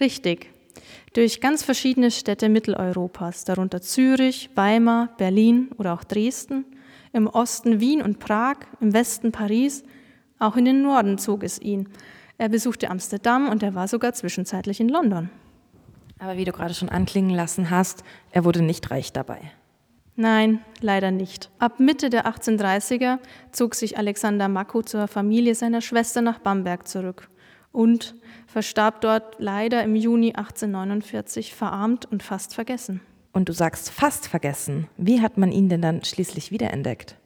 Richtig. 0.00 0.48
Durch 1.12 1.42
ganz 1.42 1.62
verschiedene 1.62 2.10
Städte 2.10 2.48
Mitteleuropas, 2.48 3.44
darunter 3.44 3.82
Zürich, 3.82 4.48
Weimar, 4.54 5.10
Berlin 5.18 5.70
oder 5.76 5.92
auch 5.92 6.04
Dresden– 6.04 6.64
im 7.12 7.26
Osten 7.26 7.80
Wien 7.80 8.02
und 8.02 8.18
Prag, 8.18 8.56
im 8.80 8.92
Westen 8.92 9.32
Paris, 9.32 9.84
auch 10.38 10.56
in 10.56 10.64
den 10.64 10.82
Norden 10.82 11.18
zog 11.18 11.44
es 11.44 11.60
ihn. 11.60 11.88
Er 12.38 12.48
besuchte 12.48 12.90
Amsterdam 12.90 13.48
und 13.48 13.62
er 13.62 13.74
war 13.74 13.86
sogar 13.88 14.12
zwischenzeitlich 14.12 14.80
in 14.80 14.88
London. 14.88 15.30
Aber 16.18 16.36
wie 16.36 16.44
du 16.44 16.52
gerade 16.52 16.74
schon 16.74 16.88
anklingen 16.88 17.34
lassen 17.34 17.70
hast, 17.70 18.04
er 18.30 18.44
wurde 18.44 18.62
nicht 18.62 18.90
reich 18.90 19.12
dabei. 19.12 19.40
Nein, 20.14 20.60
leider 20.80 21.10
nicht. 21.10 21.50
Ab 21.58 21.80
Mitte 21.80 22.10
der 22.10 22.26
1830er 22.26 23.18
zog 23.50 23.74
sich 23.74 23.96
Alexander 23.98 24.48
Mako 24.48 24.82
zur 24.82 25.08
Familie 25.08 25.54
seiner 25.54 25.80
Schwester 25.80 26.20
nach 26.20 26.38
Bamberg 26.38 26.86
zurück 26.86 27.28
und 27.72 28.14
verstarb 28.46 29.00
dort 29.00 29.36
leider 29.38 29.82
im 29.82 29.96
Juni 29.96 30.34
1849 30.34 31.54
verarmt 31.54 32.04
und 32.06 32.22
fast 32.22 32.54
vergessen. 32.54 33.00
Und 33.32 33.48
du 33.48 33.52
sagst 33.52 33.90
fast 33.90 34.28
vergessen. 34.28 34.88
Wie 34.96 35.20
hat 35.20 35.38
man 35.38 35.52
ihn 35.52 35.68
denn 35.68 35.82
dann 35.82 36.04
schließlich 36.04 36.50
wiederentdeckt? 36.50 37.16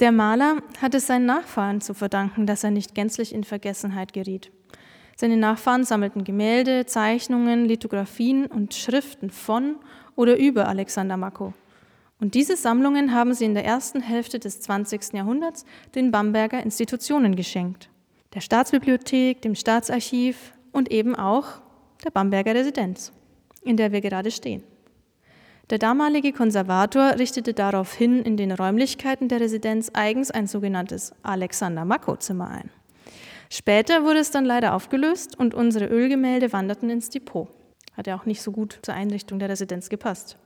Der 0.00 0.10
Maler 0.10 0.56
hat 0.80 0.94
es 0.94 1.06
seinen 1.06 1.26
Nachfahren 1.26 1.80
zu 1.80 1.94
verdanken, 1.94 2.46
dass 2.46 2.64
er 2.64 2.72
nicht 2.72 2.94
gänzlich 2.94 3.32
in 3.32 3.44
Vergessenheit 3.44 4.12
geriet. 4.12 4.50
Seine 5.16 5.36
Nachfahren 5.36 5.84
sammelten 5.84 6.24
Gemälde, 6.24 6.86
Zeichnungen, 6.86 7.66
Lithografien 7.66 8.46
und 8.46 8.74
Schriften 8.74 9.30
von 9.30 9.76
oder 10.16 10.36
über 10.36 10.66
Alexander 10.66 11.16
Mako. 11.16 11.52
Und 12.18 12.34
diese 12.34 12.56
Sammlungen 12.56 13.12
haben 13.12 13.34
sie 13.34 13.44
in 13.44 13.54
der 13.54 13.64
ersten 13.64 14.00
Hälfte 14.00 14.38
des 14.38 14.60
20. 14.60 15.12
Jahrhunderts 15.12 15.64
den 15.94 16.10
Bamberger 16.10 16.62
Institutionen 16.62 17.36
geschenkt. 17.36 17.88
Der 18.34 18.40
Staatsbibliothek, 18.40 19.42
dem 19.42 19.54
Staatsarchiv 19.54 20.54
und 20.72 20.90
eben 20.90 21.14
auch 21.14 21.60
der 22.04 22.10
Bamberger 22.10 22.54
Residenz, 22.54 23.12
in 23.62 23.76
der 23.76 23.92
wir 23.92 24.00
gerade 24.00 24.30
stehen. 24.30 24.64
Der 25.70 25.78
damalige 25.78 26.32
Konservator 26.32 27.18
richtete 27.18 27.54
daraufhin 27.54 28.22
in 28.22 28.36
den 28.36 28.52
Räumlichkeiten 28.52 29.28
der 29.28 29.40
Residenz 29.40 29.90
eigens 29.94 30.30
ein 30.30 30.46
sogenanntes 30.46 31.12
Alexander 31.22 31.84
Mako-Zimmer 31.84 32.48
ein. 32.48 32.70
Später 33.48 34.02
wurde 34.02 34.18
es 34.18 34.30
dann 34.30 34.44
leider 34.44 34.74
aufgelöst 34.74 35.38
und 35.38 35.54
unsere 35.54 35.86
Ölgemälde 35.86 36.52
wanderten 36.52 36.90
ins 36.90 37.10
Depot. 37.10 37.48
Hat 37.96 38.06
ja 38.06 38.16
auch 38.16 38.24
nicht 38.24 38.42
so 38.42 38.50
gut 38.50 38.78
zur 38.82 38.94
Einrichtung 38.94 39.38
der 39.38 39.48
Residenz 39.48 39.88
gepasst. 39.88 40.38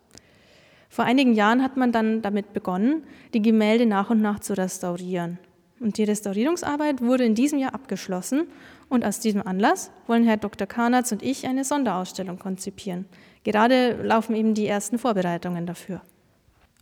Vor 0.88 1.04
einigen 1.04 1.32
Jahren 1.32 1.62
hat 1.62 1.76
man 1.76 1.92
dann 1.92 2.23
damit 2.23 2.52
begonnen, 2.52 3.04
die 3.35 3.42
Gemälde 3.42 3.87
nach 3.87 4.11
und 4.11 4.20
nach 4.20 4.40
zu 4.40 4.56
restaurieren. 4.56 5.38
Und 5.78 5.99
die 5.99 6.04
Restaurierungsarbeit 6.04 7.02
wurde 7.02 7.25
in 7.25 7.35
diesem 7.35 7.58
Jahr 7.58 7.75
abgeschlossen 7.75 8.49
und 8.88 9.04
aus 9.04 9.20
diesem 9.20 9.46
Anlass 9.46 9.90
wollen 10.06 10.25
Herr 10.25 10.38
Dr. 10.38 10.66
Karnatz 10.66 11.12
und 11.12 11.23
ich 11.23 11.46
eine 11.46 11.64
Sonderausstellung 11.64 12.38
konzipieren, 12.38 13.04
Gerade 13.46 13.92
laufen 14.02 14.34
eben 14.34 14.54
die 14.54 14.66
ersten 14.66 14.98
Vorbereitungen 14.98 15.66
dafür. 15.66 16.00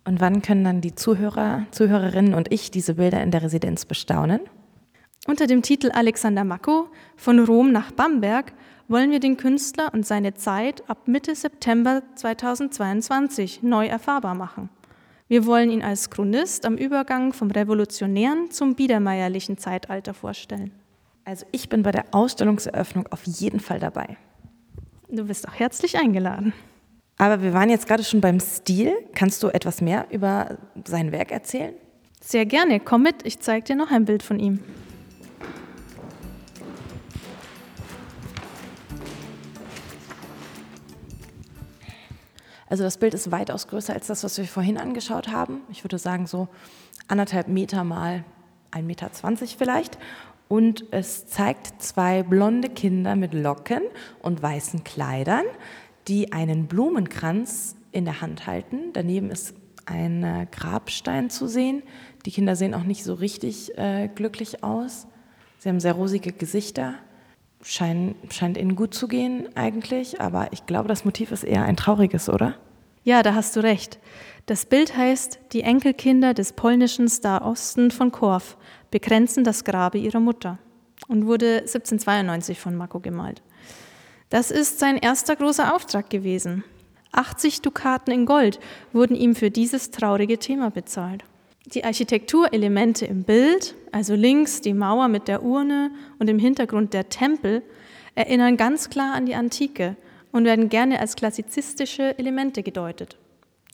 Und 0.07 0.23
wann 0.23 0.41
können 0.41 0.65
dann 0.65 0.81
die 0.81 0.95
Zuhörer, 0.95 1.67
Zuhörerinnen 1.73 2.33
und 2.33 2.51
ich 2.51 2.71
diese 2.71 2.95
Bilder 2.95 3.23
in 3.23 3.31
der 3.31 3.43
Residenz 3.43 3.85
bestaunen? 3.85 4.41
Unter 5.27 5.47
dem 5.47 5.61
Titel 5.61 5.91
Alexander 5.91 6.43
Mako 6.43 6.89
von 7.17 7.39
Rom 7.39 7.71
nach 7.71 7.93
Bamberg 7.93 8.55
wollen 8.89 9.11
wir 9.11 9.21
den 9.21 9.37
Künstler 9.37 9.93
und 9.93 10.07
seine 10.07 10.33
Zeit 10.33 10.89
ab 10.89 11.07
Mitte 11.07 11.35
September 11.35 12.03
2022 12.15 13.63
neu 13.63 13.87
erfahrbar 13.87 14.35
machen. 14.35 14.71
Wir 15.29 15.45
wollen 15.45 15.71
ihn 15.71 15.83
als 15.83 16.09
Chronist 16.09 16.65
am 16.65 16.79
Übergang 16.79 17.35
vom 17.35 17.51
revolutionären 17.51 18.51
zum 18.51 18.75
biedermeierlichen 18.75 19.59
Zeitalter 19.59 20.15
vorstellen. 20.15 20.73
Also 21.27 21.45
ich 21.53 21.69
bin 21.69 21.83
bei 21.83 21.91
der 21.91 22.07
Ausstellungseröffnung 22.13 23.07
auf 23.09 23.25
jeden 23.25 23.61
Fall 23.61 23.81
dabei. 23.81 24.17
Du 25.15 25.27
bist 25.27 25.47
auch 25.49 25.55
herzlich 25.55 25.97
eingeladen. 25.97 26.53
Aber 27.19 27.41
wir 27.41 27.53
waren 27.53 27.71
jetzt 27.71 27.87
gerade 27.87 28.03
schon 28.03 28.21
beim 28.21 28.41
Stil. 28.41 28.93
Kannst 29.15 29.45
du 29.45 29.49
etwas 29.49 29.81
mehr 29.81 30.07
über 30.11 30.59
sein 30.85 31.13
Werk 31.13 31.31
erzählen? 31.31 31.73
Sehr 32.21 32.45
gerne. 32.47 32.81
Komm 32.81 33.05
mit, 33.05 33.25
ich 33.25 33.39
zeige 33.39 33.65
dir 33.65 33.77
noch 33.77 33.93
ein 33.93 34.07
Bild 34.07 34.25
von 34.25 34.41
ihm. 34.41 34.59
Also 42.69 42.83
das 42.83 42.99
Bild 42.99 43.15
ist 43.15 43.31
weitaus 43.31 43.69
größer 43.69 43.93
als 43.93 44.09
das, 44.09 44.25
was 44.25 44.37
wir 44.37 44.47
vorhin 44.47 44.79
angeschaut 44.79 45.29
haben. 45.29 45.61
Ich 45.71 45.85
würde 45.85 45.99
sagen 45.99 46.27
so 46.27 46.49
anderthalb 47.07 47.47
Meter 47.47 47.85
mal 47.85 48.25
1,20 48.73 48.83
Meter 48.83 49.11
vielleicht. 49.57 49.97
Und 50.49 50.85
es 50.91 51.27
zeigt 51.27 51.83
zwei 51.83 52.23
blonde 52.23 52.69
Kinder 52.69 53.17
mit 53.17 53.35
Locken 53.35 53.83
und 54.23 54.43
weißen 54.43 54.85
Kleidern, 54.85 55.45
die 56.07 56.33
einen 56.33 56.67
Blumenkranz 56.67 57.77
in 57.93 58.05
der 58.05 58.21
Hand 58.21 58.47
halten. 58.47 58.93
Daneben 58.93 59.31
ist 59.31 59.55
ein 59.87 60.49
Grabstein 60.51 61.31
zu 61.31 61.47
sehen. 61.47 61.83
Die 62.27 62.31
Kinder 62.31 62.57
sehen 62.57 62.75
auch 62.75 62.85
nicht 62.85 63.05
so 63.05 63.15
richtig 63.15 63.77
äh, 63.79 64.09
glücklich 64.09 64.63
aus. 64.65 65.07
Sie 65.59 65.69
haben 65.69 65.81
sehr 65.81 65.95
rosige 65.95 66.33
Gesichter. 66.33 66.95
Schein, 67.63 68.15
scheint 68.31 68.59
ihnen 68.59 68.77
gut 68.77 68.93
zu 68.93 69.09
gehen 69.09 69.49
eigentlich, 69.55 70.21
aber 70.21 70.49
ich 70.53 70.67
glaube, 70.67 70.89
das 70.89 71.07
Motiv 71.07 71.33
ist 71.33 71.45
eher 71.45 71.65
ein 71.65 71.77
trauriges, 71.77 72.29
oder? 72.29 72.55
Ja, 73.03 73.23
da 73.23 73.35
hast 73.35 73.57
du 73.57 73.61
recht. 73.61 73.99
Das 74.47 74.67
Bild 74.67 74.97
heißt 74.97 75.39
Die 75.53 75.63
Enkelkinder 75.63 76.35
des 76.35 76.53
polnischen 76.53 77.09
Starosten 77.09 77.91
von 77.91 78.13
Korf 78.13 78.59
bekränzen 78.95 79.43
das 79.43 79.65
Grabe 79.65 79.99
ihrer 79.99 80.21
Mutter 80.21 80.57
und 81.09 81.27
wurde 81.27 81.63
1792 81.63 82.61
von 82.61 82.77
Mako 82.77 83.01
gemalt. 83.01 83.43
Das 84.31 84.53
ist 84.53 84.79
sein 84.79 84.97
erster 84.97 85.35
großer 85.35 85.75
Auftrag 85.75 86.11
gewesen. 86.11 86.63
80 87.11 87.61
Dukaten 87.61 88.15
in 88.15 88.25
Gold 88.25 88.61
wurden 88.93 89.17
ihm 89.17 89.35
für 89.35 89.51
dieses 89.51 89.91
traurige 89.91 90.39
Thema 90.39 90.71
bezahlt. 90.71 91.25
Die 91.67 91.83
Architekturelemente 91.83 93.05
im 93.05 93.25
Bild, 93.25 93.75
also 93.91 94.15
links 94.15 94.61
die 94.61 94.75
Mauer 94.75 95.09
mit 95.09 95.27
der 95.27 95.43
Urne 95.43 95.91
und 96.21 96.31
im 96.31 96.39
Hintergrund 96.39 96.95
der 96.95 97.09
Tempel, 97.09 97.63
erinnern 98.15 98.57
ganz 98.57 98.91
klar 98.91 99.15
an 99.15 99.27
die 99.27 99.35
Antike 99.35 99.97
und 100.31 100.45
werden 100.45 100.69
gerne 100.69 101.01
als 101.01 101.17
klassizistische 101.17 102.17
Elemente 102.17 102.63
gedeutet. 102.63 103.19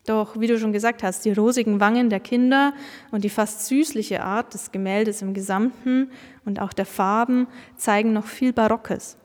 Doch, 0.07 0.40
wie 0.40 0.47
du 0.47 0.59
schon 0.59 0.73
gesagt 0.73 1.02
hast, 1.02 1.25
die 1.25 1.33
rosigen 1.33 1.78
Wangen 1.78 2.09
der 2.09 2.21
Kinder 2.21 2.73
und 3.11 3.23
die 3.23 3.28
fast 3.28 3.66
süßliche 3.66 4.23
Art 4.23 4.54
des 4.54 4.73
Gemäldes 4.73 5.23
im 5.23 5.35
Gesamten 5.35 6.11
und 6.45 6.61
auch 6.61 6.73
der 6.73 6.87
Farben 6.87 7.47
zeigen 7.76 8.12
noch 8.12 8.26
viel 8.26 8.52
Barockes. 8.52 9.16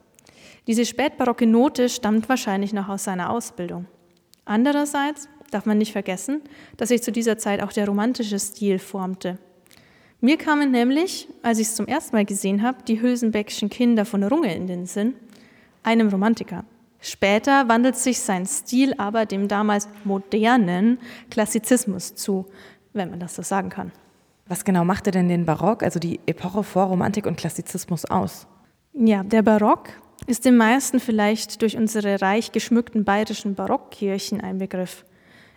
Diese 0.67 0.85
spätbarocke 0.85 1.47
Note 1.47 1.89
stammt 1.89 2.27
wahrscheinlich 2.27 2.73
noch 2.73 2.89
aus 2.89 3.03
seiner 3.05 3.29
Ausbildung. 3.29 3.85
Andererseits 4.43 5.29
darf 5.51 5.65
man 5.65 5.77
nicht 5.77 5.91
vergessen, 5.91 6.41
dass 6.77 6.89
sich 6.89 7.01
zu 7.01 7.11
dieser 7.11 7.37
Zeit 7.37 7.61
auch 7.61 7.71
der 7.71 7.87
romantische 7.87 8.39
Stil 8.39 8.79
formte. 8.79 9.37
Mir 10.21 10.37
kamen 10.37 10.71
nämlich, 10.71 11.27
als 11.43 11.59
ich 11.59 11.67
es 11.67 11.75
zum 11.75 11.87
ersten 11.87 12.15
Mal 12.15 12.25
gesehen 12.25 12.63
habe, 12.63 12.79
die 12.87 13.01
Hülsenbeckschen 13.01 13.69
Kinder 13.69 14.05
von 14.05 14.23
Runge 14.23 14.53
in 14.55 14.67
den 14.67 14.85
Sinn, 14.85 15.13
einem 15.83 16.09
Romantiker. 16.09 16.65
Später 17.05 17.69
wandelt 17.69 17.97
sich 17.97 18.19
sein 18.19 18.47
Stil 18.47 18.95
aber 18.97 19.27
dem 19.27 19.47
damals 19.47 19.87
modernen 20.05 20.97
Klassizismus 21.29 22.15
zu, 22.15 22.47
wenn 22.93 23.11
man 23.11 23.19
das 23.19 23.35
so 23.35 23.43
sagen 23.43 23.69
kann. 23.69 23.91
Was 24.47 24.65
genau 24.65 24.83
machte 24.85 25.11
denn 25.11 25.29
den 25.29 25.45
Barock, 25.45 25.83
also 25.83 25.99
die 25.99 26.19
Epoche 26.25 26.63
vor 26.63 26.85
Romantik 26.85 27.27
und 27.27 27.37
Klassizismus 27.37 28.05
aus? 28.05 28.47
Ja, 28.93 29.21
der 29.21 29.43
Barock 29.43 29.89
ist 30.25 30.45
den 30.45 30.57
meisten 30.57 30.99
vielleicht 30.99 31.61
durch 31.61 31.77
unsere 31.77 32.23
reich 32.23 32.51
geschmückten 32.51 33.03
bayerischen 33.03 33.53
Barockkirchen 33.53 34.41
ein 34.41 34.57
Begriff. 34.57 35.05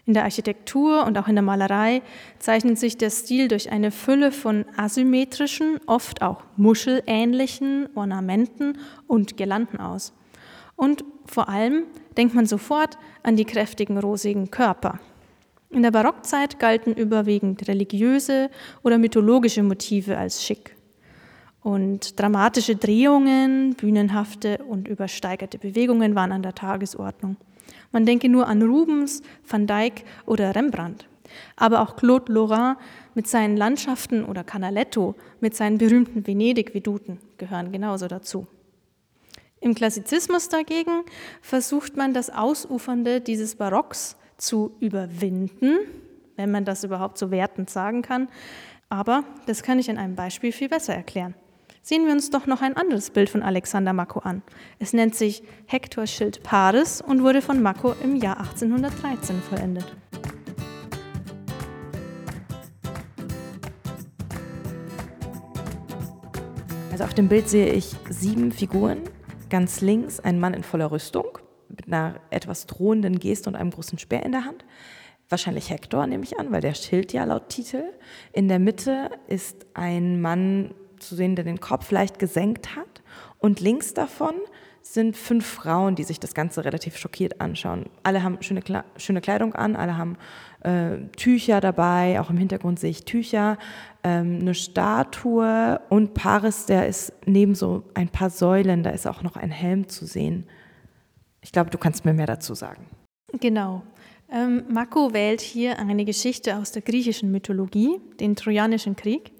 In 0.04 0.12
der 0.12 0.24
Architektur 0.24 1.06
und 1.06 1.16
auch 1.16 1.28
in 1.28 1.34
der 1.34 1.42
Malerei 1.42 2.02
zeichnet 2.38 2.78
sich 2.78 2.98
der 2.98 3.08
Stil 3.08 3.48
durch 3.48 3.72
eine 3.72 3.90
Fülle 3.90 4.32
von 4.32 4.66
asymmetrischen, 4.76 5.80
oft 5.86 6.20
auch 6.20 6.42
muschelähnlichen 6.58 7.88
Ornamenten 7.94 8.76
und 9.06 9.38
Girlanden 9.38 9.80
aus. 9.80 10.12
Und 10.78 11.04
vor 11.26 11.49
allem 11.49 11.87
denkt 12.16 12.37
man 12.37 12.47
sofort 12.47 12.99
an 13.25 13.35
die 13.35 13.44
kräftigen 13.44 13.99
rosigen 13.99 14.52
Körper. 14.52 15.00
In 15.70 15.82
der 15.82 15.90
Barockzeit 15.90 16.61
galten 16.61 16.94
überwiegend 16.94 17.66
religiöse 17.66 18.49
oder 18.85 18.97
mythologische 18.97 19.64
Motive 19.64 20.16
als 20.16 20.44
schick. 20.44 20.76
Und 21.62 22.20
dramatische 22.20 22.76
Drehungen, 22.76 23.74
bühnenhafte 23.74 24.59
und 24.68 24.87
übersteigerte 24.87 25.59
Bewegungen 25.59 26.14
waren 26.14 26.31
an 26.31 26.44
der 26.44 26.55
Tagesordnung. 26.55 27.37
Man 27.90 28.07
denke 28.07 28.29
nur 28.29 28.46
an 28.46 28.62
Rubens, 28.62 29.22
Van 29.48 29.66
Dyck 29.66 30.05
oder 30.26 30.55
Rembrandt. 30.55 31.09
Aber 31.57 31.83
auch 31.83 31.96
Claude 31.96 32.33
Lorrain 32.33 32.76
mit 33.16 33.26
seinen 33.26 33.57
Landschaften 33.57 34.24
oder 34.24 34.44
Canaletto 34.44 35.16
mit 35.40 35.57
seinen 35.57 35.79
berühmten 35.79 36.24
Venedig-Veduten 36.24 37.18
gehören 37.37 37.72
genauso 37.72 38.07
dazu. 38.07 38.46
Im 39.61 39.75
Klassizismus 39.75 40.49
dagegen 40.49 41.05
versucht 41.42 41.97
man 41.97 42.14
das 42.14 42.31
Ausufernde 42.31 43.21
dieses 43.21 43.57
Barocks 43.57 44.16
zu 44.37 44.77
überwinden, 44.79 45.79
wenn 46.37 46.51
man 46.51 46.64
das 46.64 46.85
überhaupt 46.85 47.18
so 47.18 47.31
wertend 47.31 47.68
sagen 47.68 48.03
kann. 48.03 48.29
Aber 48.88 49.25
das 49.47 49.62
kann 49.62 49.79
ich 49.79 49.88
in 49.88 49.99
einem 49.99 50.14
Beispiel 50.14 50.53
viel 50.53 50.68
besser 50.68 50.94
erklären. 50.94 51.35
Sehen 51.83 52.07
wir 52.07 52.12
uns 52.12 52.31
doch 52.31 52.47
noch 52.47 52.62
ein 52.62 52.77
anderes 52.77 53.11
Bild 53.11 53.31
von 53.31 53.42
Alexander 53.42 53.92
Mako 53.92 54.21
an. 54.21 54.42
Es 54.79 54.92
nennt 54.92 55.14
sich 55.14 55.42
Hector 55.66 56.07
Schild 56.07 56.42
Paris 56.42 57.01
und 57.01 57.23
wurde 57.23 57.42
von 57.42 57.61
Mako 57.61 57.94
im 58.03 58.16
Jahr 58.16 58.38
1813 58.38 59.40
vollendet. 59.42 59.87
Also 66.92 67.05
auf 67.05 67.14
dem 67.14 67.29
Bild 67.29 67.49
sehe 67.49 67.73
ich 67.73 67.94
sieben 68.11 68.53
Figuren. 68.53 68.99
Ganz 69.50 69.80
links 69.80 70.20
ein 70.20 70.40
Mann 70.40 70.54
in 70.54 70.62
voller 70.62 70.90
Rüstung 70.90 71.38
mit 71.68 71.87
einer 71.87 72.20
etwas 72.30 72.66
drohenden 72.66 73.18
Geste 73.18 73.48
und 73.48 73.56
einem 73.56 73.70
großen 73.70 73.98
Speer 73.98 74.24
in 74.24 74.32
der 74.32 74.44
Hand. 74.44 74.64
Wahrscheinlich 75.28 75.70
Hector, 75.70 76.06
nehme 76.06 76.24
ich 76.24 76.38
an, 76.38 76.52
weil 76.52 76.61
der 76.61 76.74
Schild 76.74 77.12
ja 77.12 77.24
laut 77.24 77.48
Titel. 77.48 77.82
In 78.32 78.48
der 78.48 78.58
Mitte 78.58 79.11
ist 79.26 79.66
ein 79.74 80.20
Mann 80.20 80.74
zu 80.98 81.14
sehen, 81.14 81.37
der 81.37 81.44
den 81.44 81.61
Kopf 81.61 81.90
leicht 81.90 82.18
gesenkt 82.18 82.76
hat. 82.76 83.02
Und 83.38 83.61
links 83.61 83.94
davon 83.94 84.34
sind 84.94 85.16
fünf 85.16 85.46
Frauen, 85.46 85.96
die 85.96 86.05
sich 86.05 86.18
das 86.18 86.33
Ganze 86.33 86.64
relativ 86.64 86.96
schockiert 86.96 87.42
anschauen. 87.42 87.90
Alle 88.03 88.22
haben 88.22 88.38
schöne, 88.40 88.62
schöne 88.96 89.20
Kleidung 89.20 89.55
an, 89.55 89.77
alle 89.77 89.98
haben 89.98 90.16
äh, 90.62 91.07
Tücher 91.16 91.61
dabei, 91.61 92.20
auch 92.20 92.31
im 92.31 92.38
Hintergrund 92.38 92.81
sehe 92.81 92.90
ich 92.90 93.05
Tücher, 93.05 93.59
ähm, 94.03 94.38
eine 94.40 94.55
Statue 94.55 95.81
und 95.90 96.14
Paris, 96.14 96.64
der 96.64 96.87
ist 96.87 97.12
neben 97.27 97.55
so 97.55 97.85
ein 97.92 98.09
paar 98.09 98.31
Säulen, 98.31 98.83
da 98.83 98.90
ist 98.90 99.07
auch 99.07 99.22
noch 99.22 99.37
ein 99.37 99.51
Helm 99.51 99.88
zu 99.88 100.07
sehen. 100.07 100.46
Ich 101.42 101.53
glaube, 101.53 101.68
du 101.68 101.77
kannst 101.77 102.07
mir 102.07 102.14
mehr 102.14 102.27
dazu 102.27 102.55
sagen. 102.55 102.87
Genau. 103.40 103.83
Ähm, 104.33 104.64
Mako 104.70 105.12
wählt 105.12 105.42
hier 105.42 105.79
eine 105.79 106.07
Geschichte 106.07 106.57
aus 106.57 106.72
der 106.72 106.83
griechischen 106.83 107.31
Mythologie, 107.31 108.01
den 108.20 108.37
Trojanischen 108.37 108.96
Krieg. 108.96 109.33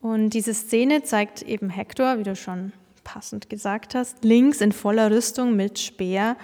Und 0.00 0.30
diese 0.30 0.52
Szene 0.52 1.02
zeigt 1.02 1.42
eben 1.42 1.70
Hektor, 1.70 2.18
wie 2.18 2.22
du 2.22 2.36
schon 2.36 2.72
passend 3.06 3.48
gesagt 3.48 3.94
hast, 3.94 4.24
links 4.24 4.60
in 4.60 4.72
voller 4.72 5.10
Rüstung 5.10 5.54
mit 5.54 5.78
Speer, 5.78 6.36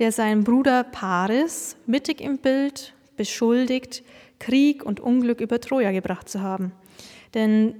der 0.00 0.10
seinen 0.10 0.42
Bruder 0.42 0.82
Paris 0.82 1.76
mittig 1.86 2.20
im 2.20 2.38
Bild 2.38 2.92
beschuldigt, 3.16 4.02
Krieg 4.40 4.84
und 4.84 4.98
Unglück 4.98 5.40
über 5.40 5.60
Troja 5.60 5.92
gebracht 5.92 6.28
zu 6.28 6.42
haben. 6.42 6.72
Denn 7.34 7.74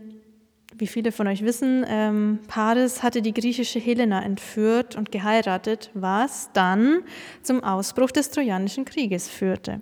wie 0.77 0.87
viele 0.87 1.11
von 1.11 1.27
euch 1.27 1.45
wissen, 1.45 1.85
ähm, 1.89 2.39
Paris 2.47 3.03
hatte 3.03 3.23
die 3.23 3.35
griechische 3.35 3.81
Helena 3.81 4.23
entführt 4.23 4.95
und 4.95 5.11
geheiratet, 5.11 5.91
was 5.95 6.51
dann 6.53 7.01
zum 7.43 7.65
Ausbruch 7.65 8.13
des 8.13 8.31
Trojanischen 8.31 8.85
Krieges 8.85 9.29
führte. 9.29 9.81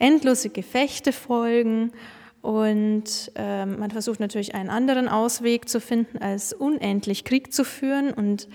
Endlose 0.00 0.50
Gefechte 0.50 1.12
folgen 1.12 1.92
und 2.46 3.32
ähm, 3.34 3.80
man 3.80 3.90
versucht 3.90 4.20
natürlich 4.20 4.54
einen 4.54 4.70
anderen 4.70 5.08
Ausweg 5.08 5.68
zu 5.68 5.80
finden, 5.80 6.18
als 6.18 6.52
unendlich 6.52 7.24
Krieg 7.24 7.52
zu 7.52 7.64
führen. 7.64 8.12
Und 8.12 8.46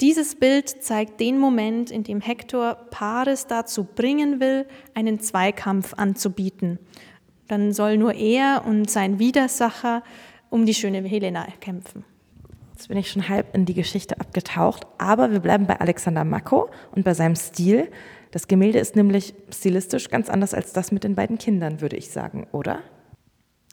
dieses 0.00 0.36
Bild 0.36 0.82
zeigt 0.82 1.20
den 1.20 1.38
Moment, 1.38 1.90
in 1.90 2.04
dem 2.04 2.22
Hektor 2.22 2.74
Paris 2.90 3.46
dazu 3.46 3.84
bringen 3.84 4.40
will, 4.40 4.64
einen 4.94 5.20
Zweikampf 5.20 5.92
anzubieten. 5.92 6.78
Dann 7.46 7.74
soll 7.74 7.98
nur 7.98 8.14
er 8.14 8.62
und 8.66 8.90
sein 8.90 9.18
Widersacher 9.18 10.02
um 10.48 10.64
die 10.64 10.72
schöne 10.72 11.06
Helena 11.06 11.46
kämpfen. 11.60 12.06
Jetzt 12.72 12.88
bin 12.88 12.96
ich 12.96 13.10
schon 13.10 13.28
halb 13.28 13.54
in 13.54 13.66
die 13.66 13.74
Geschichte 13.74 14.18
abgetaucht, 14.18 14.86
aber 14.96 15.32
wir 15.32 15.40
bleiben 15.40 15.66
bei 15.66 15.78
Alexander 15.78 16.24
Mako 16.24 16.70
und 16.92 17.04
bei 17.04 17.12
seinem 17.12 17.36
Stil. 17.36 17.90
Das 18.30 18.48
Gemälde 18.48 18.78
ist 18.78 18.96
nämlich 18.96 19.34
stilistisch 19.52 20.08
ganz 20.08 20.30
anders 20.30 20.54
als 20.54 20.72
das 20.72 20.92
mit 20.92 21.04
den 21.04 21.14
beiden 21.14 21.36
Kindern, 21.36 21.82
würde 21.82 21.96
ich 21.96 22.08
sagen, 22.08 22.46
oder? 22.50 22.80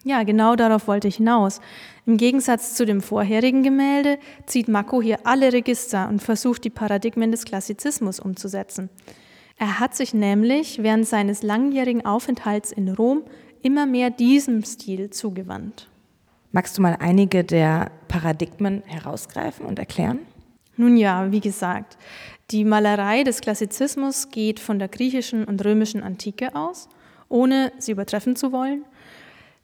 Ja, 0.03 0.23
genau 0.23 0.55
darauf 0.55 0.87
wollte 0.87 1.07
ich 1.07 1.17
hinaus. 1.17 1.61
Im 2.07 2.17
Gegensatz 2.17 2.73
zu 2.73 2.85
dem 2.85 3.01
vorherigen 3.01 3.61
Gemälde 3.61 4.17
zieht 4.47 4.67
Mako 4.67 5.01
hier 5.01 5.19
alle 5.25 5.53
Register 5.53 6.09
und 6.09 6.23
versucht, 6.23 6.63
die 6.63 6.71
Paradigmen 6.71 7.31
des 7.31 7.45
Klassizismus 7.45 8.19
umzusetzen. 8.19 8.89
Er 9.57 9.79
hat 9.79 9.95
sich 9.95 10.15
nämlich 10.15 10.81
während 10.81 11.07
seines 11.07 11.43
langjährigen 11.43 12.03
Aufenthalts 12.03 12.71
in 12.71 12.89
Rom 12.89 13.21
immer 13.61 13.85
mehr 13.85 14.09
diesem 14.09 14.63
Stil 14.63 15.11
zugewandt. 15.11 15.87
Magst 16.51 16.77
du 16.77 16.81
mal 16.81 16.97
einige 16.99 17.43
der 17.43 17.91
Paradigmen 18.07 18.81
herausgreifen 18.87 19.65
und 19.65 19.77
erklären? 19.77 20.19
Nun 20.77 20.97
ja, 20.97 21.31
wie 21.31 21.41
gesagt, 21.41 21.97
die 22.49 22.65
Malerei 22.65 23.23
des 23.23 23.39
Klassizismus 23.39 24.29
geht 24.29 24.59
von 24.59 24.79
der 24.79 24.87
griechischen 24.87 25.45
und 25.45 25.63
römischen 25.63 26.01
Antike 26.01 26.55
aus, 26.55 26.89
ohne 27.29 27.71
sie 27.77 27.91
übertreffen 27.91 28.35
zu 28.35 28.51
wollen. 28.51 28.83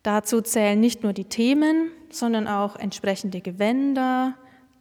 Dazu 0.08 0.40
zählen 0.40 0.80
nicht 0.80 1.04
nur 1.04 1.12
die 1.12 1.26
Themen, 1.26 1.92
sondern 2.10 2.48
auch 2.48 2.78
entsprechende 2.78 3.42
Gewänder, 3.42 4.36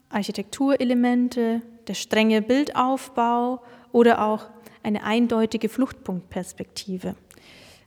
Architekturelemente, 0.08 1.62
der 1.88 1.94
strenge 1.94 2.42
Bildaufbau 2.42 3.60
oder 3.90 4.24
auch 4.24 4.46
eine 4.84 5.02
eindeutige 5.02 5.68
Fluchtpunktperspektive. 5.68 7.16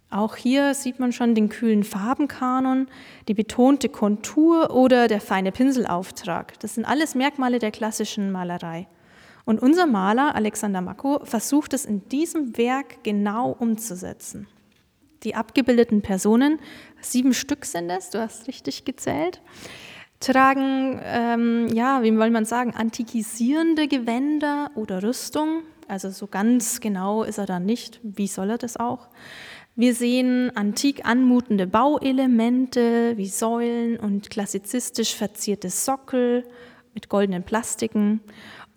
Auch 0.09 0.35
hier 0.35 0.73
sieht 0.73 0.99
man 0.99 1.13
schon 1.13 1.33
den 1.33 1.47
kühlen 1.47 1.85
Farbenkanon, 1.85 2.89
die 3.29 3.35
betonte 3.35 3.87
Kontur 3.87 4.75
oder 4.75 5.07
der 5.07 5.21
feine 5.21 5.53
Pinselauftrag. 5.53 6.59
Das 6.59 6.75
sind 6.75 6.83
alles 6.83 7.15
Merkmale 7.15 7.59
der 7.59 7.71
klassischen 7.71 8.33
Malerei. 8.33 8.85
Und 9.45 9.61
unser 9.61 9.85
Maler 9.85 10.35
Alexander 10.35 10.81
Mako 10.81 11.21
versucht 11.23 11.73
es 11.73 11.85
in 11.85 12.05
diesem 12.09 12.57
Werk 12.57 13.01
genau 13.05 13.55
umzusetzen. 13.57 14.49
Die 15.23 15.35
abgebildeten 15.35 16.01
Personen, 16.01 16.59
sieben 17.01 17.33
Stück 17.33 17.65
sind 17.65 17.89
es, 17.89 18.09
du 18.09 18.19
hast 18.19 18.47
richtig 18.47 18.85
gezählt, 18.85 19.41
tragen, 20.19 20.99
ähm, 21.03 21.67
ja, 21.73 22.03
wie 22.03 22.15
soll 22.15 22.29
man 22.29 22.45
sagen, 22.45 22.73
antikisierende 22.73 23.87
Gewänder 23.87 24.71
oder 24.75 25.03
Rüstung. 25.03 25.63
Also 25.87 26.09
so 26.09 26.27
ganz 26.27 26.81
genau 26.81 27.23
ist 27.23 27.37
er 27.37 27.45
dann 27.45 27.65
nicht. 27.65 27.99
Wie 28.03 28.27
soll 28.27 28.51
er 28.51 28.57
das 28.57 28.77
auch? 28.77 29.07
Wir 29.75 29.95
sehen 29.95 30.51
antik 30.55 31.05
anmutende 31.05 31.65
Bauelemente 31.65 33.15
wie 33.17 33.27
Säulen 33.27 33.97
und 33.97 34.29
klassizistisch 34.29 35.15
verzierte 35.15 35.69
Sockel 35.69 36.43
mit 36.93 37.07
goldenen 37.07 37.43
Plastiken. 37.43 38.19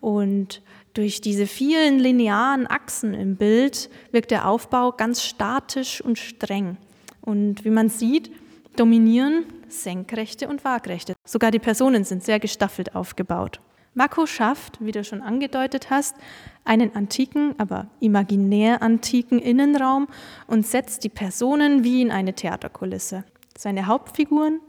Und 0.00 0.62
durch 0.94 1.20
diese 1.20 1.46
vielen 1.46 1.98
linearen 1.98 2.66
Achsen 2.66 3.14
im 3.14 3.36
Bild 3.36 3.88
wirkt 4.10 4.30
der 4.30 4.48
Aufbau 4.48 4.92
ganz 4.92 5.22
statisch 5.22 6.00
und 6.00 6.18
streng. 6.18 6.76
Und 7.20 7.64
wie 7.64 7.70
man 7.70 7.88
sieht, 7.88 8.30
dominieren 8.76 9.44
Senkrechte 9.68 10.48
und 10.48 10.64
Waagrechte. 10.64 11.14
Sogar 11.24 11.50
die 11.50 11.58
Personen 11.58 12.04
sind 12.04 12.22
sehr 12.22 12.40
gestaffelt 12.40 12.94
aufgebaut. 12.94 13.60
Mako 13.94 14.26
schafft, 14.26 14.78
wie 14.80 14.92
du 14.92 15.04
schon 15.04 15.20
angedeutet 15.20 15.90
hast, 15.90 16.16
einen 16.64 16.94
antiken, 16.96 17.54
aber 17.58 17.88
imaginär 18.00 18.82
antiken 18.82 19.38
Innenraum 19.38 20.08
und 20.46 20.66
setzt 20.66 21.04
die 21.04 21.10
Personen 21.10 21.84
wie 21.84 22.00
in 22.00 22.10
eine 22.10 22.32
Theaterkulisse. 22.32 23.24
Seine 23.56 23.86
Hauptfiguren, 23.86 24.60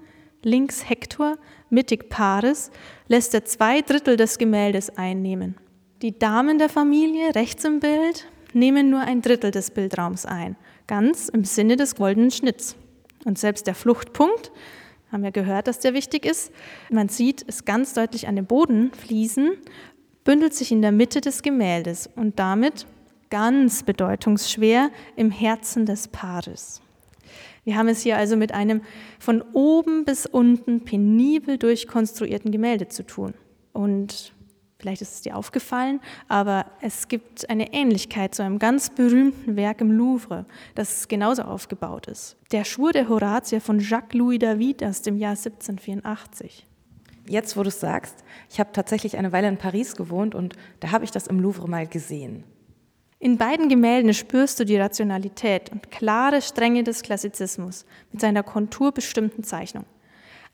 links 0.42 0.90
Hektor, 0.90 1.38
mittig 1.70 2.10
Paris, 2.10 2.70
lässt 3.08 3.34
er 3.34 3.46
zwei 3.46 3.82
Drittel 3.82 4.18
des 4.18 4.38
Gemäldes 4.38 4.98
einnehmen. 4.98 5.56
Die 6.04 6.20
Damen 6.20 6.58
der 6.58 6.68
Familie, 6.68 7.34
rechts 7.34 7.64
im 7.64 7.80
Bild, 7.80 8.28
nehmen 8.52 8.90
nur 8.90 9.00
ein 9.00 9.22
Drittel 9.22 9.52
des 9.52 9.72
Bildraums 9.72 10.26
ein, 10.26 10.58
ganz 10.86 11.30
im 11.30 11.46
Sinne 11.46 11.78
des 11.78 11.96
goldenen 11.96 12.30
Schnitts. 12.30 12.76
Und 13.24 13.40
selbst 13.40 13.68
der 13.68 13.74
Fluchtpunkt, 13.74 14.52
haben 15.14 15.24
wir 15.24 15.32
gehört, 15.32 15.68
dass 15.68 15.80
der 15.80 15.94
wichtig 15.94 16.26
ist, 16.26 16.52
man 16.92 17.08
sieht 17.08 17.46
es 17.48 17.64
ganz 17.64 17.94
deutlich 17.94 18.28
an 18.28 18.36
den 18.36 18.46
Boden 18.46 18.92
fließen, 18.92 19.54
bündelt 20.26 20.54
sich 20.54 20.74
in 20.74 20.82
der 20.82 20.92
Mitte 20.92 21.22
des 21.22 21.42
Gemäldes 21.42 22.10
und 22.18 22.38
damit 22.38 22.86
ganz 23.30 23.84
bedeutungsschwer 23.84 24.90
im 25.16 25.32
Herzen 25.32 25.86
des 25.86 26.10
Paares. 26.10 26.82
Wir 27.64 27.78
haben 27.78 27.88
es 27.88 28.02
hier 28.02 28.18
also 28.18 28.36
mit 28.36 28.54
einem 28.54 28.82
von 29.20 29.42
oben 29.54 30.04
bis 30.04 30.26
unten 30.26 30.84
penibel 30.84 31.58
durchkonstruierten 31.58 32.52
Gemälde 32.52 32.90
zu 32.90 33.06
tun. 33.06 33.36
Und 33.72 34.33
vielleicht 34.84 35.02
ist 35.02 35.14
es 35.14 35.22
dir 35.22 35.38
aufgefallen, 35.38 36.02
aber 36.28 36.66
es 36.82 37.08
gibt 37.08 37.50
eine 37.50 37.72
Ähnlichkeit 37.74 38.36
zu 38.36 38.44
einem 38.44 38.60
ganz 38.60 38.90
berühmten 38.90 39.56
Werk 39.56 39.80
im 39.80 39.92
Louvre, 39.92 40.46
das 40.76 41.08
genauso 41.08 41.44
aufgebaut 41.44 42.08
ist. 42.08 42.36
Der 42.52 42.66
Schwur 42.66 42.92
der 42.92 43.08
Horatia 43.08 43.62
von 43.62 43.80
Jacques-Louis 43.80 44.40
David 44.40 44.84
aus 44.84 45.02
dem 45.02 45.18
Jahr 45.18 45.38
1784. 45.38 46.68
Jetzt, 47.30 47.56
wo 47.56 47.64
du 47.64 47.70
es 47.70 47.80
sagst, 47.80 48.26
ich 48.50 48.60
habe 48.60 48.74
tatsächlich 48.74 49.16
eine 49.16 49.32
Weile 49.32 49.48
in 49.48 49.56
Paris 49.56 49.96
gewohnt 49.96 50.36
und 50.36 50.58
da 50.82 50.92
habe 50.92 51.06
ich 51.06 51.12
das 51.12 51.28
im 51.28 51.40
Louvre 51.40 51.70
mal 51.70 51.88
gesehen. 51.88 52.44
In 53.20 53.38
beiden 53.38 53.70
Gemälden 53.70 54.14
spürst 54.14 54.60
du 54.60 54.66
die 54.66 54.76
Rationalität 54.76 55.72
und 55.72 55.92
klare 55.92 56.42
Strenge 56.42 56.84
des 56.84 57.04
Klassizismus 57.04 57.86
mit 58.12 58.20
seiner 58.20 58.44
konturbestimmten 58.44 59.46
Zeichnung. 59.46 59.86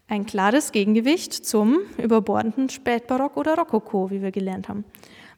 Ein 0.10 0.26
klares 0.26 0.72
Gegengewicht 0.72 1.34
zum 1.34 1.82
überbordenden 2.00 2.67
Spätbarock 2.69 3.38
oder 3.38 3.56
Rokoko, 3.56 4.10
wie 4.10 4.24
wir 4.24 4.32
gelernt 4.32 4.67
haben. 4.67 4.84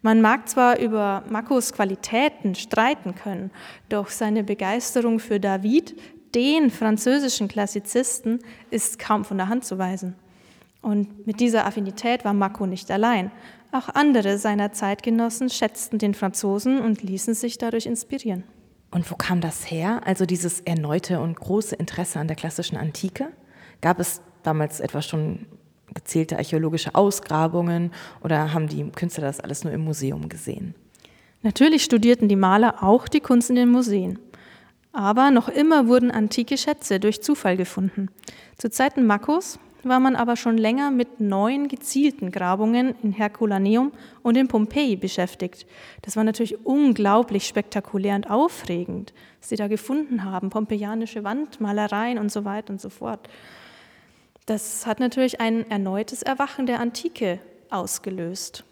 Man 0.01 0.21
mag 0.21 0.47
zwar 0.47 0.79
über 0.79 1.25
Makos 1.29 1.73
Qualitäten 1.73 2.55
streiten 2.55 3.13
können, 3.13 3.51
doch 3.89 4.07
seine 4.07 4.45
Begeisterung 4.45 5.19
für 5.19 5.41
David, 5.41 5.95
den 6.33 6.71
französischen 6.71 7.49
Klassizisten, 7.49 8.39
ist 8.69 8.97
kaum 8.97 9.25
von 9.25 9.37
der 9.37 9.49
Hand 9.49 9.65
zu 9.65 9.77
weisen. 9.77 10.15
Und 10.81 11.27
mit 11.27 11.41
dieser 11.41 11.65
Affinität 11.65 12.23
war 12.23 12.33
Mako 12.33 12.65
nicht 12.65 12.89
allein. 12.91 13.29
Auch 13.73 13.89
andere 13.89 14.37
seiner 14.37 14.71
Zeitgenossen 14.71 15.49
schätzten 15.49 15.99
den 15.99 16.13
Franzosen 16.13 16.79
und 16.79 17.03
ließen 17.03 17.33
sich 17.33 17.57
dadurch 17.57 17.87
inspirieren. 17.87 18.45
Und 18.89 19.11
wo 19.11 19.15
kam 19.15 19.41
das 19.41 19.69
her? 19.69 20.01
Also 20.05 20.25
dieses 20.25 20.61
erneute 20.61 21.19
und 21.19 21.37
große 21.37 21.75
Interesse 21.75 22.19
an 22.19 22.27
der 22.27 22.37
klassischen 22.37 22.77
Antike? 22.77 23.27
Gab 23.81 23.99
es 23.99 24.21
damals 24.43 24.79
etwa 24.79 25.01
schon 25.01 25.45
gezählte 25.93 26.37
archäologische 26.37 26.95
Ausgrabungen 26.95 27.91
oder 28.23 28.53
haben 28.53 28.67
die 28.67 28.89
Künstler 28.91 29.25
das 29.25 29.39
alles 29.39 29.63
nur 29.63 29.73
im 29.73 29.83
Museum 29.83 30.29
gesehen? 30.29 30.75
Natürlich 31.43 31.83
studierten 31.83 32.29
die 32.29 32.35
Maler 32.35 32.83
auch 32.83 33.07
die 33.07 33.19
Kunst 33.19 33.49
in 33.49 33.55
den 33.55 33.69
Museen. 33.69 34.19
Aber 34.93 35.31
noch 35.31 35.49
immer 35.49 35.87
wurden 35.87 36.11
antike 36.11 36.57
Schätze 36.57 36.99
durch 36.99 37.21
Zufall 37.21 37.57
gefunden. 37.57 38.09
Zu 38.57 38.69
Zeiten 38.69 39.05
Makos 39.05 39.57
war 39.83 39.99
man 39.99 40.15
aber 40.15 40.35
schon 40.35 40.57
länger 40.57 40.91
mit 40.91 41.19
neuen 41.19 41.67
gezielten 41.67 42.31
Grabungen 42.31 42.93
in 43.01 43.11
Herculaneum 43.11 43.91
und 44.21 44.37
in 44.37 44.47
Pompeji 44.47 44.95
beschäftigt. 44.95 45.65
Das 46.03 46.15
war 46.15 46.23
natürlich 46.23 46.65
unglaublich 46.65 47.47
spektakulär 47.47 48.15
und 48.15 48.29
aufregend, 48.29 49.13
was 49.39 49.49
sie 49.49 49.55
da 49.55 49.67
gefunden 49.67 50.23
haben, 50.23 50.49
pompeianische 50.49 51.23
Wandmalereien 51.23 52.19
und 52.19 52.31
so 52.31 52.45
weiter 52.45 52.71
und 52.71 52.81
so 52.81 52.89
fort. 52.89 53.27
Das 54.45 54.85
hat 54.85 54.99
natürlich 54.99 55.39
ein 55.39 55.69
erneutes 55.69 56.23
Erwachen 56.23 56.65
der 56.65 56.79
Antike 56.79 57.39
ausgelöst. 57.69 58.63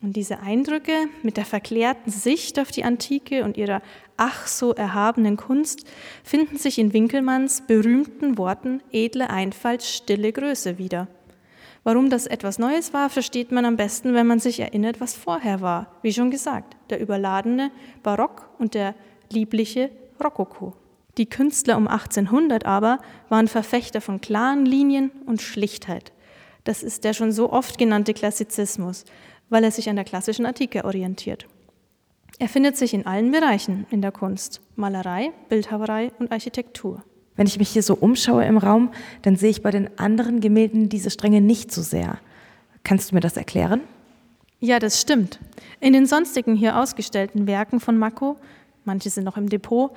Und 0.00 0.14
diese 0.14 0.38
Eindrücke 0.40 0.92
mit 1.24 1.36
der 1.36 1.44
verklärten 1.44 2.12
Sicht 2.12 2.60
auf 2.60 2.70
die 2.70 2.84
Antike 2.84 3.42
und 3.42 3.56
ihrer 3.56 3.82
ach 4.16 4.46
so 4.46 4.72
erhabenen 4.72 5.36
Kunst 5.36 5.84
finden 6.22 6.56
sich 6.56 6.78
in 6.78 6.92
Winkelmanns 6.92 7.62
berühmten 7.66 8.38
Worten 8.38 8.80
edle 8.92 9.28
Einfalt, 9.28 9.82
stille 9.82 10.32
Größe 10.32 10.78
wieder. 10.78 11.08
Warum 11.82 12.10
das 12.10 12.26
etwas 12.26 12.60
Neues 12.60 12.92
war, 12.92 13.10
versteht 13.10 13.50
man 13.50 13.64
am 13.64 13.76
besten, 13.76 14.14
wenn 14.14 14.26
man 14.26 14.38
sich 14.38 14.60
erinnert, 14.60 15.00
was 15.00 15.14
vorher 15.14 15.60
war. 15.62 15.96
Wie 16.02 16.12
schon 16.12 16.30
gesagt, 16.30 16.76
der 16.90 17.00
überladene 17.00 17.72
Barock 18.02 18.50
und 18.58 18.74
der 18.74 18.94
liebliche 19.30 19.90
Rokoko. 20.22 20.74
Die 21.18 21.26
Künstler 21.26 21.76
um 21.76 21.88
1800 21.88 22.64
aber 22.64 23.00
waren 23.28 23.48
Verfechter 23.48 24.00
von 24.00 24.20
klaren 24.20 24.64
Linien 24.64 25.10
und 25.26 25.42
Schlichtheit. 25.42 26.12
Das 26.62 26.82
ist 26.84 27.02
der 27.02 27.12
schon 27.12 27.32
so 27.32 27.52
oft 27.52 27.76
genannte 27.76 28.14
Klassizismus, 28.14 29.04
weil 29.48 29.64
er 29.64 29.72
sich 29.72 29.88
an 29.90 29.96
der 29.96 30.04
klassischen 30.04 30.46
Antike 30.46 30.84
orientiert. 30.84 31.46
Er 32.38 32.48
findet 32.48 32.76
sich 32.76 32.94
in 32.94 33.04
allen 33.04 33.32
Bereichen 33.32 33.86
in 33.90 34.00
der 34.00 34.12
Kunst, 34.12 34.60
Malerei, 34.76 35.32
Bildhauerei 35.48 36.12
und 36.20 36.30
Architektur. 36.30 37.02
Wenn 37.34 37.48
ich 37.48 37.58
mich 37.58 37.70
hier 37.70 37.82
so 37.82 37.94
umschaue 37.94 38.44
im 38.44 38.58
Raum, 38.58 38.92
dann 39.22 39.34
sehe 39.34 39.50
ich 39.50 39.62
bei 39.62 39.72
den 39.72 39.98
anderen 39.98 40.40
Gemälden 40.40 40.88
diese 40.88 41.10
Stränge 41.10 41.40
nicht 41.40 41.72
so 41.72 41.82
sehr. 41.82 42.18
Kannst 42.84 43.10
du 43.10 43.16
mir 43.16 43.20
das 43.20 43.36
erklären? 43.36 43.80
Ja, 44.60 44.78
das 44.78 45.00
stimmt. 45.00 45.40
In 45.80 45.92
den 45.92 46.06
sonstigen 46.06 46.54
hier 46.54 46.78
ausgestellten 46.78 47.48
Werken 47.48 47.80
von 47.80 47.98
Mako, 47.98 48.36
manche 48.84 49.10
sind 49.10 49.24
noch 49.24 49.36
im 49.36 49.48
Depot, 49.48 49.92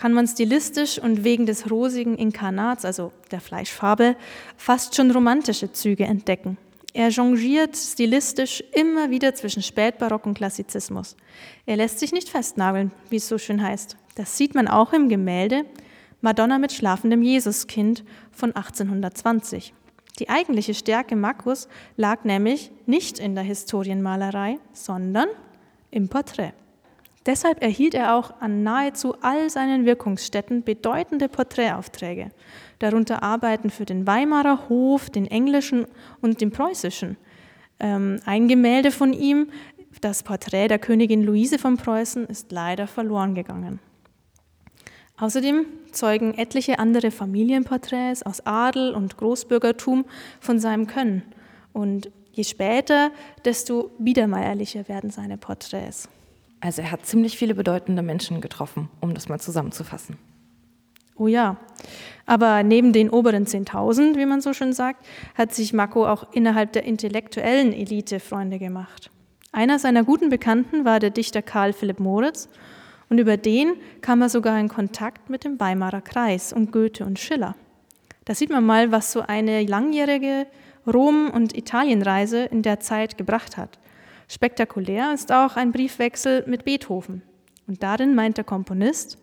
kann 0.00 0.14
man 0.14 0.26
stilistisch 0.26 0.98
und 0.98 1.24
wegen 1.24 1.44
des 1.44 1.70
rosigen 1.70 2.16
Inkarnats, 2.16 2.86
also 2.86 3.12
der 3.30 3.40
Fleischfarbe, 3.42 4.16
fast 4.56 4.96
schon 4.96 5.10
romantische 5.10 5.72
Züge 5.72 6.04
entdecken. 6.04 6.56
Er 6.94 7.10
jongliert 7.10 7.76
stilistisch 7.76 8.64
immer 8.72 9.10
wieder 9.10 9.34
zwischen 9.34 9.62
Spätbarock 9.62 10.24
und 10.24 10.34
Klassizismus. 10.34 11.16
Er 11.66 11.76
lässt 11.76 11.98
sich 11.98 12.12
nicht 12.12 12.30
festnageln, 12.30 12.92
wie 13.10 13.16
es 13.16 13.28
so 13.28 13.36
schön 13.36 13.62
heißt. 13.62 13.98
Das 14.14 14.38
sieht 14.38 14.54
man 14.54 14.68
auch 14.68 14.94
im 14.94 15.10
Gemälde 15.10 15.66
Madonna 16.22 16.58
mit 16.58 16.72
schlafendem 16.72 17.20
Jesuskind 17.20 18.02
von 18.32 18.56
1820. 18.56 19.74
Die 20.18 20.30
eigentliche 20.30 20.72
Stärke 20.72 21.14
Makkus 21.14 21.68
lag 21.98 22.24
nämlich 22.24 22.70
nicht 22.86 23.18
in 23.18 23.34
der 23.34 23.44
Historienmalerei, 23.44 24.58
sondern 24.72 25.28
im 25.90 26.08
Porträt. 26.08 26.52
Deshalb 27.26 27.62
erhielt 27.62 27.94
er 27.94 28.14
auch 28.16 28.40
an 28.40 28.62
nahezu 28.62 29.14
all 29.20 29.50
seinen 29.50 29.84
Wirkungsstätten 29.84 30.62
bedeutende 30.62 31.28
Porträtaufträge 31.28 32.30
darunter 32.80 33.22
Arbeiten 33.22 33.70
für 33.70 33.84
den 33.84 34.06
Weimarer 34.06 34.68
Hof, 34.68 35.08
den 35.08 35.26
englischen 35.26 35.86
und 36.20 36.40
den 36.40 36.50
preußischen. 36.50 37.16
Ähm, 37.78 38.18
ein 38.24 38.48
Gemälde 38.48 38.90
von 38.90 39.12
ihm, 39.12 39.50
das 40.00 40.22
Porträt 40.22 40.68
der 40.68 40.78
Königin 40.78 41.22
Luise 41.22 41.58
von 41.58 41.76
Preußen, 41.76 42.26
ist 42.26 42.50
leider 42.50 42.86
verloren 42.86 43.34
gegangen. 43.34 43.78
Außerdem 45.18 45.66
zeugen 45.92 46.34
etliche 46.34 46.78
andere 46.78 47.10
Familienporträts 47.10 48.22
aus 48.22 48.44
Adel 48.46 48.94
und 48.94 49.18
Großbürgertum 49.18 50.06
von 50.40 50.58
seinem 50.58 50.86
Können. 50.86 51.22
Und 51.74 52.10
je 52.32 52.44
später, 52.44 53.10
desto 53.44 53.90
biedermeierlicher 53.98 54.88
werden 54.88 55.10
seine 55.10 55.36
Porträts. 55.36 56.08
Also 56.60 56.82
er 56.82 56.90
hat 56.90 57.06
ziemlich 57.06 57.38
viele 57.38 57.54
bedeutende 57.54 58.02
Menschen 58.02 58.40
getroffen, 58.40 58.88
um 59.00 59.14
das 59.14 59.28
mal 59.28 59.40
zusammenzufassen. 59.40 60.18
Oh 61.16 61.26
ja, 61.26 61.56
aber 62.24 62.62
neben 62.62 62.92
den 62.92 63.10
oberen 63.10 63.44
10.000, 63.44 64.16
wie 64.16 64.24
man 64.24 64.40
so 64.40 64.54
schön 64.54 64.72
sagt, 64.72 65.04
hat 65.34 65.54
sich 65.54 65.72
Mako 65.72 66.06
auch 66.06 66.32
innerhalb 66.32 66.72
der 66.72 66.84
intellektuellen 66.84 67.72
Elite 67.72 68.20
Freunde 68.20 68.58
gemacht. 68.58 69.10
Einer 69.52 69.78
seiner 69.78 70.04
guten 70.04 70.30
Bekannten 70.30 70.84
war 70.84 71.00
der 71.00 71.10
Dichter 71.10 71.42
Karl 71.42 71.72
Philipp 71.72 72.00
Moritz 72.00 72.48
und 73.08 73.18
über 73.18 73.36
den 73.36 73.74
kam 74.00 74.22
er 74.22 74.28
sogar 74.28 74.58
in 74.58 74.68
Kontakt 74.68 75.28
mit 75.28 75.44
dem 75.44 75.58
Weimarer 75.60 76.00
Kreis 76.00 76.52
und 76.52 76.72
Goethe 76.72 77.04
und 77.04 77.18
Schiller. 77.18 77.54
Da 78.24 78.34
sieht 78.34 78.50
man 78.50 78.64
mal, 78.64 78.92
was 78.92 79.12
so 79.12 79.22
eine 79.22 79.64
langjährige 79.64 80.46
Rom- 80.86 81.30
und 81.30 81.56
Italienreise 81.56 82.44
in 82.44 82.62
der 82.62 82.80
Zeit 82.80 83.18
gebracht 83.18 83.56
hat. 83.56 83.78
Spektakulär 84.30 85.12
ist 85.12 85.32
auch 85.32 85.56
ein 85.56 85.72
Briefwechsel 85.72 86.44
mit 86.46 86.64
Beethoven. 86.64 87.22
Und 87.66 87.82
darin 87.82 88.14
meint 88.14 88.36
der 88.36 88.44
Komponist, 88.44 89.18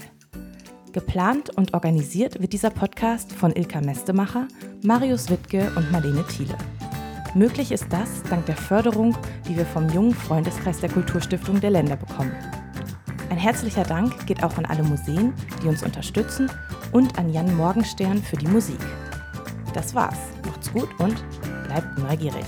Geplant 0.94 1.50
und 1.50 1.74
organisiert 1.74 2.40
wird 2.40 2.54
dieser 2.54 2.70
Podcast 2.70 3.34
von 3.34 3.54
Ilka 3.54 3.82
Mestemacher, 3.82 4.48
Marius 4.82 5.30
Wittke 5.30 5.74
und 5.76 5.92
Marlene 5.92 6.26
Thiele. 6.28 6.56
Möglich 7.36 7.72
ist 7.72 7.88
das 7.90 8.22
dank 8.30 8.46
der 8.46 8.56
Förderung, 8.56 9.18
die 9.48 9.58
wir 9.58 9.66
vom 9.66 9.90
jungen 9.90 10.14
Freundeskreis 10.14 10.80
der 10.82 10.90
Kulturstiftung 10.92 11.60
der 11.60 11.72
Länder 11.72 11.96
bekommen. 11.96 12.32
Ein 13.32 13.38
herzlicher 13.38 13.84
Dank 13.84 14.28
geht 14.28 14.44
auch 14.44 14.56
an 14.58 14.66
alle 14.66 14.84
Museen, 14.84 15.34
die 15.64 15.68
uns 15.68 15.82
unterstützen 15.82 16.52
und 16.92 17.18
an 17.18 17.34
Jan 17.34 17.56
Morgenstern 17.56 18.22
für 18.22 18.38
die 18.38 18.48
Musik. 18.48 18.80
Das 19.74 19.96
war's. 19.96 20.18
Macht's 20.46 20.72
gut 20.72 20.90
und 21.00 21.24
bleibt 21.66 21.98
neugierig. 21.98 22.46